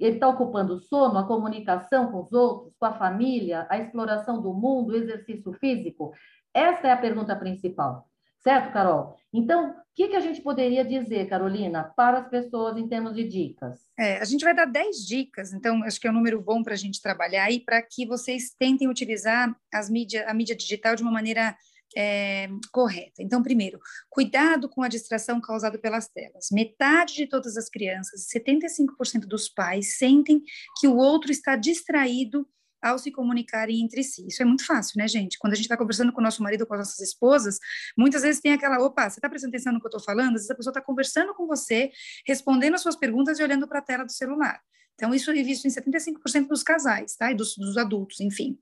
[0.00, 4.40] ele está ocupando o sono, a comunicação com os outros, com a família, a exploração
[4.40, 6.12] do mundo, o exercício físico?
[6.54, 8.08] Essa é a pergunta principal.
[8.46, 9.16] Certo, Carol?
[9.34, 13.24] Então, o que, que a gente poderia dizer, Carolina, para as pessoas em termos de
[13.24, 13.80] dicas?
[13.98, 16.74] É, a gente vai dar 10 dicas, então acho que é um número bom para
[16.74, 21.02] a gente trabalhar aí, para que vocês tentem utilizar as mídia, a mídia digital de
[21.02, 21.56] uma maneira
[21.96, 23.20] é, correta.
[23.20, 26.46] Então, primeiro, cuidado com a distração causada pelas telas.
[26.52, 30.40] Metade de todas as crianças, 75% dos pais, sentem
[30.78, 32.46] que o outro está distraído
[32.90, 34.26] ao se comunicarem entre si.
[34.26, 35.38] Isso é muito fácil, né, gente?
[35.38, 37.58] Quando a gente está conversando com o nosso marido ou com as nossas esposas,
[37.96, 40.34] muitas vezes tem aquela, opa, você está prestando atenção no que eu estou falando?
[40.34, 41.90] Às vezes a pessoa está conversando com você,
[42.26, 44.60] respondendo as suas perguntas e olhando para a tela do celular.
[44.94, 47.30] Então, isso é visto em 75% dos casais, tá?
[47.30, 48.58] E dos, dos, adultos, enfim.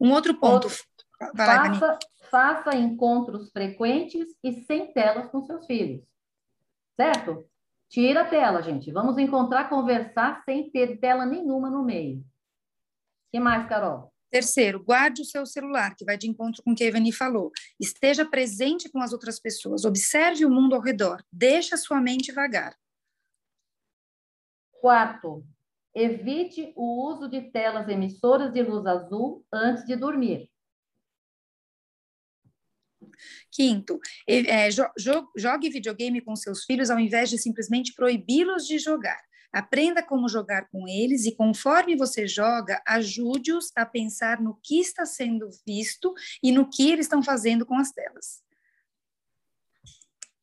[0.00, 0.68] Um outro ponto.
[0.68, 0.84] Outro,
[1.36, 1.98] faça,
[2.30, 6.02] faça encontros frequentes e sem telas com seus filhos.
[6.96, 7.44] Certo?
[7.88, 8.92] Tira a tela, gente.
[8.92, 12.24] Vamos encontrar, conversar sem ter tela nenhuma no meio
[13.32, 14.12] que mais, Carol?
[14.30, 17.50] Terceiro, guarde o seu celular, que vai de encontro com o que a Evani falou.
[17.80, 22.30] Esteja presente com as outras pessoas, observe o mundo ao redor, deixe a sua mente
[22.30, 22.74] vagar.
[24.80, 25.46] Quarto,
[25.94, 30.50] evite o uso de telas emissoras de luz azul antes de dormir.
[33.50, 34.84] Quinto, é, jo
[35.36, 39.20] jogue videogame com seus filhos ao invés de simplesmente proibi-los de jogar.
[39.52, 45.04] Aprenda como jogar com eles e, conforme você joga, ajude-os a pensar no que está
[45.04, 48.42] sendo visto e no que eles estão fazendo com as telas.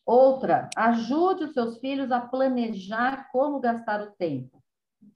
[0.06, 4.64] Outra, ajude os seus filhos a planejar como gastar o tempo,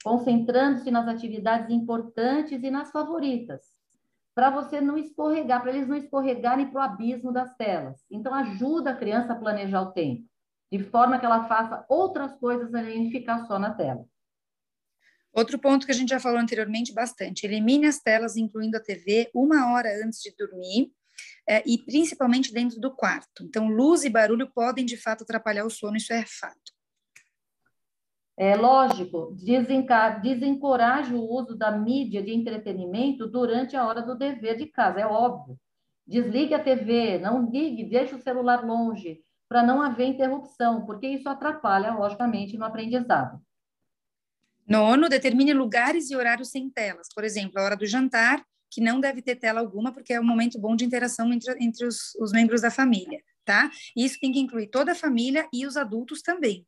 [0.04, 3.62] concentrando-se nas atividades importantes e nas favoritas,
[4.34, 8.04] para você não escorregar, para eles não escorregarem para o abismo das telas.
[8.10, 10.33] Então, ajuda a criança a planejar o tempo
[10.74, 14.04] de forma que ela faça outras coisas além de ficar só na tela.
[15.32, 19.30] Outro ponto que a gente já falou anteriormente bastante: elimine as telas, incluindo a TV,
[19.36, 20.92] uma hora antes de dormir.
[21.48, 23.44] É, e principalmente dentro do quarto.
[23.44, 26.72] Então, luz e barulho podem de fato atrapalhar o sono, isso é fato.
[28.36, 29.36] É lógico,
[30.22, 35.06] desencoraje o uso da mídia de entretenimento durante a hora do dever de casa, é
[35.06, 35.56] óbvio.
[36.08, 39.22] Desligue a TV, não ligue, deixe o celular longe,
[39.54, 43.40] para não haver interrupção, porque isso atrapalha, logicamente, no aprendizado.
[44.68, 47.08] Nono, determine lugares e horários sem telas.
[47.14, 50.26] Por exemplo, a hora do jantar, que não deve ter tela alguma, porque é um
[50.26, 53.70] momento bom de interação entre, entre os, os membros da família, tá?
[53.96, 56.66] Isso tem que incluir toda a família e os adultos também.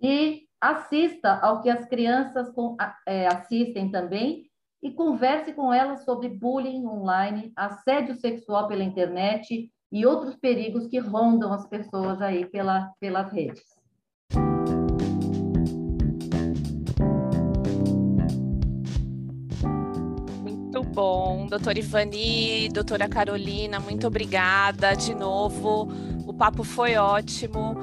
[0.00, 4.50] E assista ao que as crianças com, é, assistem também
[4.82, 10.98] e converse com elas sobre bullying online, assédio sexual pela internet e outros perigos que
[10.98, 13.62] rondam as pessoas aí pela, pelas redes.
[20.42, 25.88] Muito bom, doutora Ivani, doutora Carolina, muito obrigada de novo.
[26.26, 27.76] O papo foi ótimo.